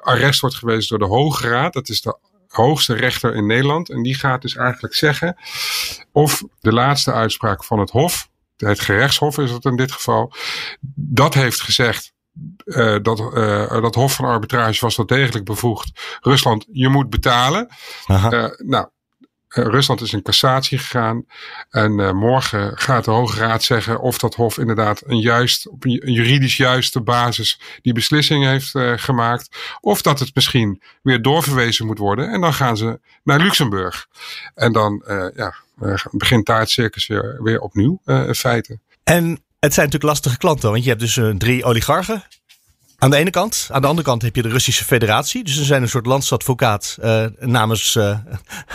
arrest 0.00 0.40
wordt 0.40 0.56
geweest 0.56 0.88
door 0.88 0.98
de 0.98 1.04
Hoge 1.04 1.48
Raad. 1.48 1.72
Dat 1.72 1.88
is 1.88 2.00
de 2.00 2.18
hoogste 2.48 2.94
rechter 2.94 3.34
in 3.34 3.46
Nederland. 3.46 3.90
En 3.90 4.02
die 4.02 4.14
gaat 4.14 4.42
dus 4.42 4.56
eigenlijk 4.56 4.94
zeggen 4.94 5.36
of 6.12 6.42
de 6.60 6.72
laatste 6.72 7.12
uitspraak 7.12 7.64
van 7.64 7.78
het 7.78 7.90
Hof, 7.90 8.28
het 8.56 8.80
gerechtshof 8.80 9.38
is 9.38 9.50
het 9.50 9.64
in 9.64 9.76
dit 9.76 9.92
geval, 9.92 10.32
dat 10.94 11.34
heeft 11.34 11.60
gezegd 11.60 12.12
uh, 12.64 12.96
dat, 13.02 13.18
uh, 13.20 13.82
dat 13.82 13.94
Hof 13.94 14.14
van 14.14 14.24
Arbitrage 14.24 14.80
was 14.80 14.96
wel 14.96 15.06
degelijk 15.06 15.44
bevoegd. 15.44 16.00
Rusland, 16.20 16.66
je 16.72 16.88
moet 16.88 17.10
betalen. 17.10 17.68
Uh, 18.08 18.44
nou, 18.56 18.88
Rusland 19.48 20.00
is 20.00 20.12
in 20.12 20.22
cassatie 20.22 20.78
gegaan. 20.78 21.24
En 21.70 22.16
morgen 22.16 22.78
gaat 22.78 23.04
de 23.04 23.10
Hoge 23.10 23.38
Raad 23.38 23.62
zeggen 23.62 24.00
of 24.00 24.18
dat 24.18 24.34
Hof 24.34 24.58
inderdaad 24.58 25.02
een 25.06 25.20
juist, 25.20 25.68
op 25.68 25.84
een 25.84 26.12
juridisch 26.12 26.56
juiste 26.56 27.00
basis 27.00 27.60
die 27.82 27.92
beslissing 27.92 28.44
heeft 28.44 28.70
gemaakt. 29.02 29.76
Of 29.80 30.02
dat 30.02 30.18
het 30.18 30.34
misschien 30.34 30.82
weer 31.02 31.22
doorverwezen 31.22 31.86
moet 31.86 31.98
worden. 31.98 32.30
En 32.30 32.40
dan 32.40 32.54
gaan 32.54 32.76
ze 32.76 33.00
naar 33.22 33.40
Luxemburg. 33.40 34.06
En 34.54 34.72
dan 34.72 35.04
ja, 35.36 35.54
begint 36.10 36.46
daar 36.46 36.60
het 36.60 36.70
circus 36.70 37.06
weer, 37.06 37.42
weer 37.42 37.60
opnieuw 37.60 38.00
in 38.04 38.34
feite. 38.34 38.78
En 39.04 39.45
het 39.58 39.74
zijn 39.74 39.86
natuurlijk 39.86 40.12
lastige 40.12 40.36
klanten, 40.36 40.70
want 40.70 40.82
je 40.82 40.88
hebt 40.88 41.00
dus 41.00 41.16
uh, 41.16 41.34
drie 41.34 41.64
oligarchen. 41.64 42.24
Aan 42.98 43.10
de 43.10 43.16
ene 43.16 43.30
kant. 43.30 43.68
Aan 43.72 43.80
de 43.80 43.86
andere 43.86 44.06
kant 44.06 44.22
heb 44.22 44.36
je 44.36 44.42
de 44.42 44.48
Russische 44.48 44.84
Federatie. 44.84 45.44
Dus 45.44 45.54
ze 45.54 45.64
zijn 45.64 45.82
een 45.82 45.88
soort 45.88 46.06
landsadvocaat 46.06 46.96
uh, 47.00 47.26
namens, 47.38 47.94
uh, 47.94 48.18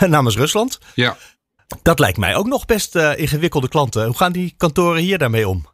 namens 0.08 0.36
Rusland. 0.36 0.78
Ja. 0.94 1.16
Dat 1.82 1.98
lijkt 1.98 2.18
mij 2.18 2.34
ook 2.36 2.46
nog 2.46 2.64
best 2.64 2.94
ingewikkelde 2.94 3.68
klanten. 3.68 4.06
Hoe 4.06 4.16
gaan 4.16 4.32
die 4.32 4.54
kantoren 4.56 5.02
hier 5.02 5.18
daarmee 5.18 5.48
om? 5.48 5.71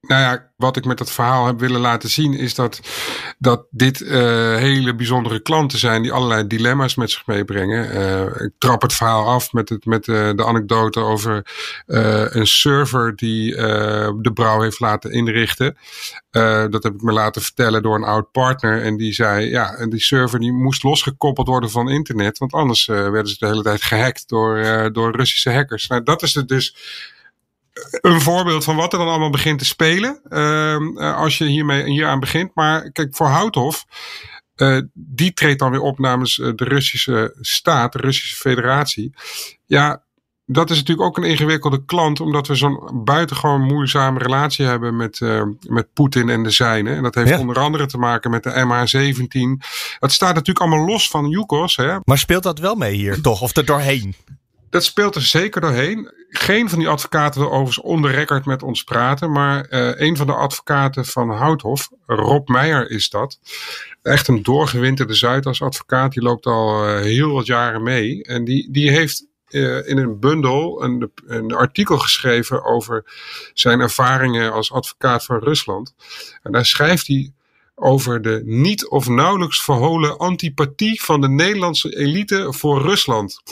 Nou 0.00 0.20
ja, 0.22 0.52
wat 0.56 0.76
ik 0.76 0.84
met 0.84 0.98
dat 0.98 1.10
verhaal 1.10 1.46
heb 1.46 1.60
willen 1.60 1.80
laten 1.80 2.08
zien 2.08 2.34
is 2.34 2.54
dat, 2.54 2.80
dat 3.38 3.66
dit 3.70 4.00
uh, 4.00 4.10
hele 4.56 4.94
bijzondere 4.94 5.40
klanten 5.40 5.78
zijn 5.78 6.02
die 6.02 6.12
allerlei 6.12 6.46
dilemma's 6.46 6.94
met 6.94 7.10
zich 7.10 7.26
meebrengen. 7.26 7.96
Uh, 7.96 8.44
ik 8.44 8.50
trap 8.58 8.82
het 8.82 8.92
verhaal 8.92 9.26
af 9.26 9.52
met, 9.52 9.68
het, 9.68 9.84
met 9.84 10.06
uh, 10.06 10.30
de 10.34 10.44
anekdote 10.44 11.00
over 11.00 11.46
een 11.86 12.46
server 12.46 13.16
die 13.16 13.54
de 13.54 14.30
brouw 14.34 14.60
heeft 14.60 14.80
laten 14.80 15.12
inrichten. 15.12 15.76
dat 16.70 16.82
heb 16.82 16.94
ik 16.94 17.02
me 17.02 17.12
laten 17.12 17.42
vertellen 17.42 17.82
door 17.82 17.94
een 17.94 18.04
oud 18.04 18.30
partner. 18.30 18.82
En 18.82 18.96
die 18.96 19.12
zei, 19.12 19.50
ja, 19.50 19.74
en 19.74 19.90
die 19.90 20.00
server 20.00 20.38
die 20.38 20.52
moest 20.52 20.82
losgekoppeld 20.82 21.46
worden 21.46 21.70
van 21.70 21.90
internet. 21.90 22.38
Want 22.38 22.52
anders 22.52 22.86
werden 22.86 23.28
ze 23.28 23.36
de 23.38 23.46
hele 23.46 23.62
tijd 23.62 23.82
gehackt 23.82 24.28
door, 24.28 24.62
door 24.92 25.16
Russische 25.16 25.52
hackers. 25.52 25.86
Nou, 25.86 26.02
dat 26.02 26.22
is 26.22 26.34
het 26.34 26.48
dus 26.48 26.74
een 27.90 28.20
voorbeeld 28.20 28.64
van 28.64 28.76
wat 28.76 28.92
er 28.92 28.98
dan 28.98 29.08
allemaal 29.08 29.30
begint 29.30 29.58
te 29.58 29.64
spelen. 29.64 30.20
Uh, 30.28 31.16
als 31.16 31.38
je 31.38 31.44
hiermee 31.44 31.84
hier 31.84 32.06
aan 32.06 32.20
begint. 32.20 32.54
Maar 32.54 32.90
kijk, 32.90 33.16
voor 33.16 33.26
Houthof. 33.26 33.84
Uh, 34.56 34.80
die 34.92 35.32
treedt 35.32 35.58
dan 35.58 35.70
weer 35.70 35.80
op 35.80 35.98
namens 35.98 36.38
eh, 36.38 36.50
de 36.54 36.64
Russische 36.64 37.36
staat, 37.40 37.92
de 37.92 37.98
Russische 37.98 38.36
federatie. 38.36 39.14
Ja, 39.66 40.02
dat 40.50 40.70
is 40.70 40.76
natuurlijk 40.76 41.08
ook 41.08 41.16
een 41.16 41.30
ingewikkelde 41.30 41.84
klant, 41.84 42.20
omdat 42.20 42.46
we 42.46 42.54
zo'n 42.54 43.02
buitengewoon 43.04 43.62
moeizame 43.62 44.18
relatie 44.18 44.66
hebben 44.66 44.96
met, 44.96 45.20
uh, 45.20 45.42
met 45.68 45.92
Poetin 45.92 46.28
en 46.28 46.42
de 46.42 46.50
zijnen. 46.50 46.96
En 46.96 47.02
dat 47.02 47.14
heeft 47.14 47.28
ja. 47.28 47.38
onder 47.38 47.58
andere 47.58 47.86
te 47.86 47.98
maken 47.98 48.30
met 48.30 48.42
de 48.42 48.50
MH17. 48.50 49.66
Het 49.98 50.12
staat 50.12 50.34
natuurlijk 50.34 50.66
allemaal 50.66 50.86
los 50.86 51.10
van 51.10 51.28
Yukos. 51.28 51.76
Hè? 51.76 51.96
Maar 52.04 52.18
speelt 52.18 52.42
dat 52.42 52.58
wel 52.58 52.74
mee 52.74 52.94
hier 52.94 53.20
toch? 53.20 53.40
Of 53.40 53.56
er 53.56 53.64
doorheen? 53.64 54.14
Dat 54.70 54.84
speelt 54.84 55.14
er 55.14 55.22
zeker 55.22 55.60
doorheen. 55.60 56.12
Geen 56.28 56.68
van 56.68 56.78
die 56.78 56.88
advocaten 56.88 57.40
wil 57.40 57.50
overigens 57.50 57.80
onder 57.80 58.10
record 58.10 58.44
met 58.44 58.62
ons 58.62 58.84
praten. 58.84 59.32
Maar 59.32 59.66
uh, 59.70 60.00
een 60.00 60.16
van 60.16 60.26
de 60.26 60.32
advocaten 60.32 61.04
van 61.04 61.30
Houthof, 61.30 61.88
Rob 62.06 62.48
Meijer 62.48 62.90
is 62.90 63.10
dat. 63.10 63.38
Echt 64.02 64.28
een 64.28 64.42
doorgewinterde 64.42 65.14
Zuidas 65.14 65.62
advocaat. 65.62 66.12
Die 66.12 66.22
loopt 66.22 66.46
al 66.46 66.88
uh, 66.88 67.00
heel 67.00 67.32
wat 67.32 67.46
jaren 67.46 67.82
mee. 67.82 68.22
En 68.22 68.44
die, 68.44 68.70
die 68.70 68.90
heeft 68.90 69.26
uh, 69.48 69.88
in 69.88 69.98
een 69.98 70.20
bundel 70.20 70.82
een, 70.82 71.12
een 71.26 71.52
artikel 71.52 71.98
geschreven 71.98 72.64
over 72.64 73.04
zijn 73.54 73.80
ervaringen 73.80 74.52
als 74.52 74.72
advocaat 74.72 75.24
van 75.24 75.38
Rusland. 75.38 75.94
En 76.42 76.52
daar 76.52 76.66
schrijft 76.66 77.06
hij 77.06 77.32
over 77.78 78.22
de 78.22 78.42
niet 78.44 78.88
of 78.88 79.08
nauwelijks 79.08 79.62
verholen 79.62 80.18
antipathie 80.18 81.02
van 81.02 81.20
de 81.20 81.28
Nederlandse 81.28 81.96
elite 81.96 82.52
voor 82.52 82.82
Rusland. 82.82 83.42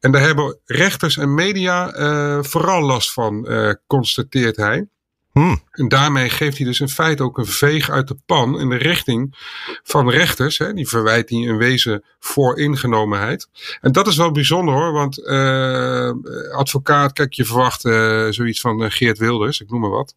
En 0.00 0.12
daar 0.12 0.22
hebben 0.22 0.58
rechters 0.64 1.16
en 1.16 1.34
media 1.34 1.96
uh, 1.96 2.42
vooral 2.42 2.82
last 2.82 3.12
van, 3.12 3.52
uh, 3.52 3.72
constateert 3.86 4.56
hij. 4.56 4.86
Hmm. 5.32 5.62
En 5.72 5.88
daarmee 5.88 6.28
geeft 6.28 6.56
hij 6.56 6.66
dus 6.66 6.80
in 6.80 6.88
feite 6.88 7.22
ook 7.22 7.38
een 7.38 7.46
veeg 7.46 7.90
uit 7.90 8.08
de 8.08 8.16
pan 8.26 8.60
in 8.60 8.68
de 8.68 8.76
richting 8.76 9.34
van 9.82 10.10
rechters. 10.10 10.58
Hè. 10.58 10.72
Die 10.72 10.88
verwijt 10.88 11.30
hij 11.30 11.38
in 11.38 11.56
wezen 11.56 12.04
voor 12.18 12.58
ingenomenheid. 12.58 13.48
En 13.80 13.92
dat 13.92 14.06
is 14.06 14.16
wel 14.16 14.30
bijzonder 14.30 14.74
hoor, 14.74 14.92
want 14.92 15.18
uh, 15.18 16.12
advocaat, 16.52 17.12
kijk, 17.12 17.32
je 17.32 17.44
verwacht 17.44 17.84
uh, 17.84 18.26
zoiets 18.30 18.60
van 18.60 18.90
Geert 18.90 19.18
Wilders, 19.18 19.60
ik 19.60 19.70
noem 19.70 19.80
maar 19.80 19.90
wat. 19.90 20.14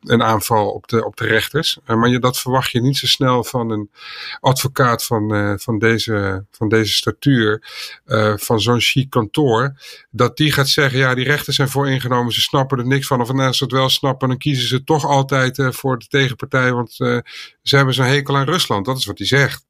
Een 0.00 0.22
aanval 0.22 0.70
op 0.70 0.88
de, 0.88 1.04
op 1.04 1.16
de 1.16 1.26
rechters. 1.26 1.78
maar 1.86 2.08
je, 2.08 2.18
dat 2.18 2.38
verwacht 2.38 2.70
je 2.70 2.80
niet 2.80 2.96
zo 2.96 3.06
snel 3.06 3.44
van 3.44 3.70
een 3.70 3.90
advocaat 4.40 5.04
van, 5.04 5.54
van, 5.60 5.78
deze, 5.78 6.44
van 6.50 6.68
deze 6.68 6.92
statuur, 6.92 7.62
van 8.36 8.60
zo'n 8.60 8.80
chic 8.80 9.10
kantoor. 9.10 9.74
Dat 10.10 10.36
die 10.36 10.52
gaat 10.52 10.68
zeggen, 10.68 10.98
ja, 10.98 11.14
die 11.14 11.24
rechters 11.24 11.56
zijn 11.56 11.68
voor 11.68 11.88
ingenomen, 11.88 12.32
ze 12.32 12.40
snappen 12.40 12.78
er 12.78 12.86
niks 12.86 13.06
van. 13.06 13.20
Of 13.20 13.30
als 13.30 13.58
ze 13.58 13.64
het 13.64 13.72
wel 13.72 13.88
snappen, 13.88 14.28
dan 14.28 14.38
kiezen 14.38 14.68
ze 14.68 14.84
toch 14.84 14.95
altijd 15.04 15.58
uh, 15.58 15.70
voor 15.70 15.98
de 15.98 16.06
tegenpartij, 16.06 16.72
want 16.72 17.00
uh, 17.00 17.18
ze 17.62 17.76
hebben 17.76 17.94
zo'n 17.94 18.04
hekel 18.04 18.36
aan 18.36 18.44
Rusland. 18.44 18.84
Dat 18.84 18.98
is 18.98 19.04
wat 19.04 19.18
hij 19.18 19.26
zegt. 19.26 19.66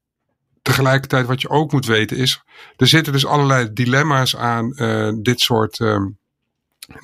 Tegelijkertijd, 0.63 1.27
wat 1.27 1.41
je 1.41 1.49
ook 1.49 1.73
moet 1.73 1.87
weten 1.87 2.17
is, 2.17 2.43
er 2.77 2.87
zitten 2.87 3.13
dus 3.13 3.27
allerlei 3.27 3.73
dilemma's 3.73 4.37
aan 4.37 4.73
uh, 4.77 5.13
dit 5.23 5.41
soort. 5.41 5.79
Um, 5.79 6.19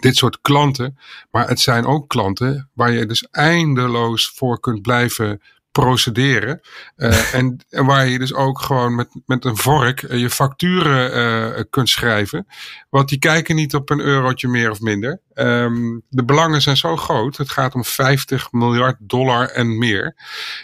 dit 0.00 0.16
soort 0.16 0.40
klanten, 0.40 0.98
maar 1.30 1.48
het 1.48 1.60
zijn 1.60 1.86
ook 1.86 2.08
klanten 2.08 2.70
waar 2.72 2.90
je 2.90 3.06
dus 3.06 3.26
eindeloos 3.30 4.32
voor 4.34 4.60
kunt 4.60 4.82
blijven 4.82 5.42
procederen. 5.72 6.60
Uh, 6.96 7.34
en, 7.38 7.64
en, 7.70 7.84
waar 7.84 8.06
je 8.06 8.18
dus 8.18 8.34
ook 8.34 8.60
gewoon 8.60 8.94
met, 8.94 9.08
met 9.26 9.44
een 9.44 9.56
vork 9.56 10.02
uh, 10.02 10.20
je 10.20 10.30
facturen 10.30 11.16
uh, 11.56 11.62
kunt 11.70 11.88
schrijven. 11.88 12.46
Want 12.90 13.08
die 13.08 13.18
kijken 13.18 13.54
niet 13.54 13.74
op 13.74 13.90
een 13.90 14.00
eurotje 14.00 14.48
meer 14.48 14.70
of 14.70 14.80
minder. 14.80 15.20
Um, 15.34 16.02
de 16.08 16.24
belangen 16.24 16.62
zijn 16.62 16.76
zo 16.76 16.96
groot. 16.96 17.36
Het 17.36 17.50
gaat 17.50 17.74
om 17.74 17.84
50 17.84 18.52
miljard 18.52 18.96
dollar 19.00 19.48
en 19.48 19.78
meer. 19.78 20.14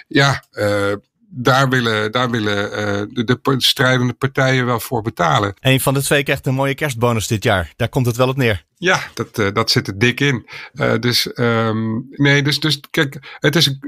Ja, 0.09 0.45
daar 1.31 1.69
willen, 1.69 2.13
daar 2.13 2.31
willen 2.31 2.71
de, 3.15 3.25
de, 3.25 3.55
strijdende 3.57 4.13
partijen 4.13 4.67
wel 4.67 4.81
voor 4.81 5.03
betalen. 5.03 5.55
Een 5.61 5.81
van 5.81 5.95
de 5.95 6.03
twee 6.03 6.23
krijgt 6.23 6.47
een 6.47 6.55
mooie 6.55 6.75
kerstbonus 6.75 7.27
dit 7.27 7.43
jaar. 7.45 7.73
Daar 7.77 7.89
komt 7.89 8.07
het 8.07 8.17
wel 8.17 8.29
op 8.29 8.37
neer. 8.37 8.65
Ja, 8.77 9.01
dat, 9.15 9.55
dat 9.55 9.71
zit 9.71 9.87
er 9.87 9.99
dik 9.99 10.21
in. 10.21 10.47
Uh, 10.75 10.95
dus, 10.99 11.31
um, 11.39 12.07
nee, 12.11 12.43
dus, 12.43 12.61
dus 12.61 12.81
kijk, 12.91 13.37
het 13.39 13.57
is 13.57 13.79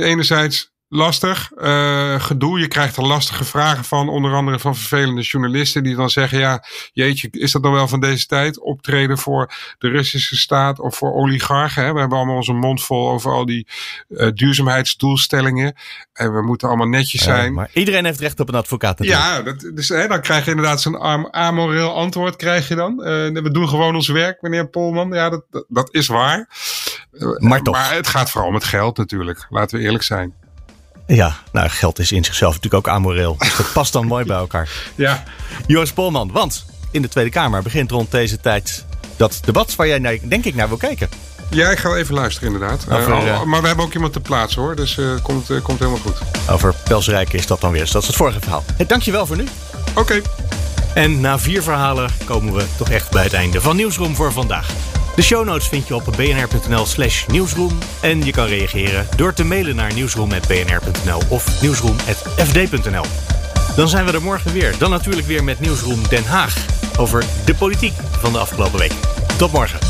enerzijds 0.00 0.72
lastig. 0.90 1.50
Uh, 1.56 2.20
gedoe. 2.20 2.60
Je 2.60 2.68
krijgt 2.68 2.96
er 2.96 3.06
lastige 3.06 3.44
vragen 3.44 3.84
van, 3.84 4.08
onder 4.08 4.34
andere 4.34 4.58
van 4.58 4.76
vervelende 4.76 5.22
journalisten 5.22 5.82
die 5.82 5.96
dan 5.96 6.10
zeggen: 6.10 6.38
ja, 6.38 6.64
jeetje, 6.92 7.28
is 7.30 7.52
dat 7.52 7.62
dan 7.62 7.72
wel 7.72 7.88
van 7.88 8.00
deze 8.00 8.26
tijd? 8.26 8.60
Optreden 8.60 9.18
voor 9.18 9.52
de 9.78 9.88
Russische 9.88 10.36
staat 10.36 10.80
of 10.80 10.96
voor 10.96 11.12
oligarchen. 11.12 11.84
Hè? 11.84 11.92
We 11.92 12.00
hebben 12.00 12.18
allemaal 12.18 12.36
onze 12.36 12.52
mond 12.52 12.82
vol 12.82 13.10
over 13.10 13.32
al 13.32 13.46
die 13.46 13.66
uh, 14.08 14.28
duurzaamheidsdoelstellingen. 14.34 15.74
En 16.12 16.34
we 16.34 16.42
moeten 16.42 16.68
allemaal 16.68 16.88
netjes 16.88 17.22
zijn. 17.22 17.52
Maar 17.54 17.70
iedereen 17.72 18.04
heeft 18.04 18.20
recht 18.20 18.40
op 18.40 18.48
een 18.48 18.54
advocaat. 18.54 18.98
Natuurlijk. 18.98 19.26
Ja, 19.26 19.42
dat, 19.42 19.70
dus 19.74 19.88
hè, 19.88 20.08
dan 20.08 20.20
krijg 20.20 20.44
je 20.44 20.50
inderdaad 20.50 20.80
zo'n 20.80 21.34
amoreel 21.34 21.94
antwoord. 21.94 22.36
Krijg 22.36 22.68
je 22.68 22.74
dan. 22.74 22.92
Uh, 22.92 23.06
we 23.42 23.50
doen 23.50 23.68
gewoon 23.68 23.94
ons 23.94 24.08
werk, 24.08 24.42
meneer 24.42 24.68
Polman. 24.68 25.12
Ja, 25.12 25.30
dat, 25.30 25.44
dat, 25.50 25.64
dat 25.68 25.94
is 25.94 26.06
waar. 26.06 26.48
Maar 27.38 27.62
toch. 27.62 27.74
Maar 27.74 27.94
het 27.94 28.06
gaat 28.06 28.30
vooral 28.30 28.48
om 28.48 28.54
het 28.54 28.64
geld 28.64 28.96
natuurlijk. 28.96 29.46
Laten 29.48 29.78
we 29.78 29.84
eerlijk 29.84 30.04
zijn. 30.04 30.34
Ja, 31.14 31.36
nou, 31.52 31.68
geld 31.68 31.98
is 31.98 32.12
in 32.12 32.24
zichzelf 32.24 32.54
natuurlijk 32.54 32.86
ook 32.86 32.94
amoreel. 32.94 33.36
Dus 33.38 33.56
dat 33.56 33.72
past 33.72 33.92
dan 33.92 34.06
mooi 34.06 34.24
bij 34.24 34.36
elkaar. 34.36 34.68
Ja. 34.94 35.22
Joost 35.66 35.94
Polman, 35.94 36.32
want 36.32 36.64
in 36.90 37.02
de 37.02 37.08
Tweede 37.08 37.30
Kamer 37.30 37.62
begint 37.62 37.90
rond 37.90 38.10
deze 38.10 38.40
tijd 38.40 38.84
dat 39.16 39.40
debat 39.44 39.74
waar 39.74 39.86
jij 39.86 40.20
denk 40.22 40.44
ik 40.44 40.54
naar 40.54 40.68
wil 40.68 40.76
kijken. 40.76 41.08
Ja, 41.50 41.70
ik 41.70 41.78
ga 41.78 41.88
wel 41.88 41.98
even 41.98 42.14
luisteren 42.14 42.52
inderdaad. 42.52 42.86
Over, 42.90 43.26
uh, 43.26 43.42
maar 43.42 43.60
we 43.60 43.66
hebben 43.66 43.84
ook 43.84 43.94
iemand 43.94 44.12
te 44.12 44.20
plaatsen 44.20 44.62
hoor, 44.62 44.76
dus 44.76 44.96
uh, 44.96 45.14
komt, 45.22 45.50
uh, 45.50 45.62
komt 45.62 45.78
helemaal 45.78 46.00
goed. 46.00 46.16
Over 46.50 46.74
Pelsrijken 46.84 47.38
is 47.38 47.46
dat 47.46 47.60
dan 47.60 47.72
weer. 47.72 47.80
Dus 47.80 47.90
dat 47.90 48.02
is 48.02 48.08
het 48.08 48.16
vorige 48.16 48.40
verhaal. 48.40 48.64
Hey, 48.76 48.86
dankjewel 48.86 49.26
voor 49.26 49.36
nu. 49.36 49.46
Oké. 49.90 50.00
Okay. 50.00 50.22
En 50.94 51.20
na 51.20 51.38
vier 51.38 51.62
verhalen 51.62 52.10
komen 52.24 52.54
we 52.54 52.64
toch 52.76 52.90
echt 52.90 53.10
bij 53.10 53.22
het 53.22 53.32
einde 53.32 53.60
van 53.60 53.76
Nieuwsroom 53.76 54.14
voor 54.14 54.32
vandaag. 54.32 54.68
De 55.16 55.22
show 55.22 55.44
notes 55.44 55.68
vind 55.68 55.88
je 55.88 55.94
op 55.94 56.04
bnr.nl 56.16 56.86
slash 56.86 57.26
nieuwsroom. 57.26 57.78
En 58.00 58.24
je 58.24 58.32
kan 58.32 58.46
reageren 58.46 59.06
door 59.16 59.32
te 59.32 59.44
mailen 59.44 59.76
naar 59.76 59.94
nieuwsroom.bnr.nl 59.94 61.20
of 61.28 61.62
nieuwsroom.fd.nl. 61.62 63.04
Dan 63.76 63.88
zijn 63.88 64.04
we 64.04 64.12
er 64.12 64.22
morgen 64.22 64.52
weer. 64.52 64.74
Dan 64.78 64.90
natuurlijk 64.90 65.26
weer 65.26 65.44
met 65.44 65.60
Nieuwsroom 65.60 66.08
Den 66.08 66.24
Haag. 66.24 66.56
Over 66.98 67.24
de 67.44 67.54
politiek 67.54 67.94
van 68.20 68.32
de 68.32 68.38
afgelopen 68.38 68.78
week. 68.78 68.92
Tot 69.38 69.52
morgen. 69.52 69.89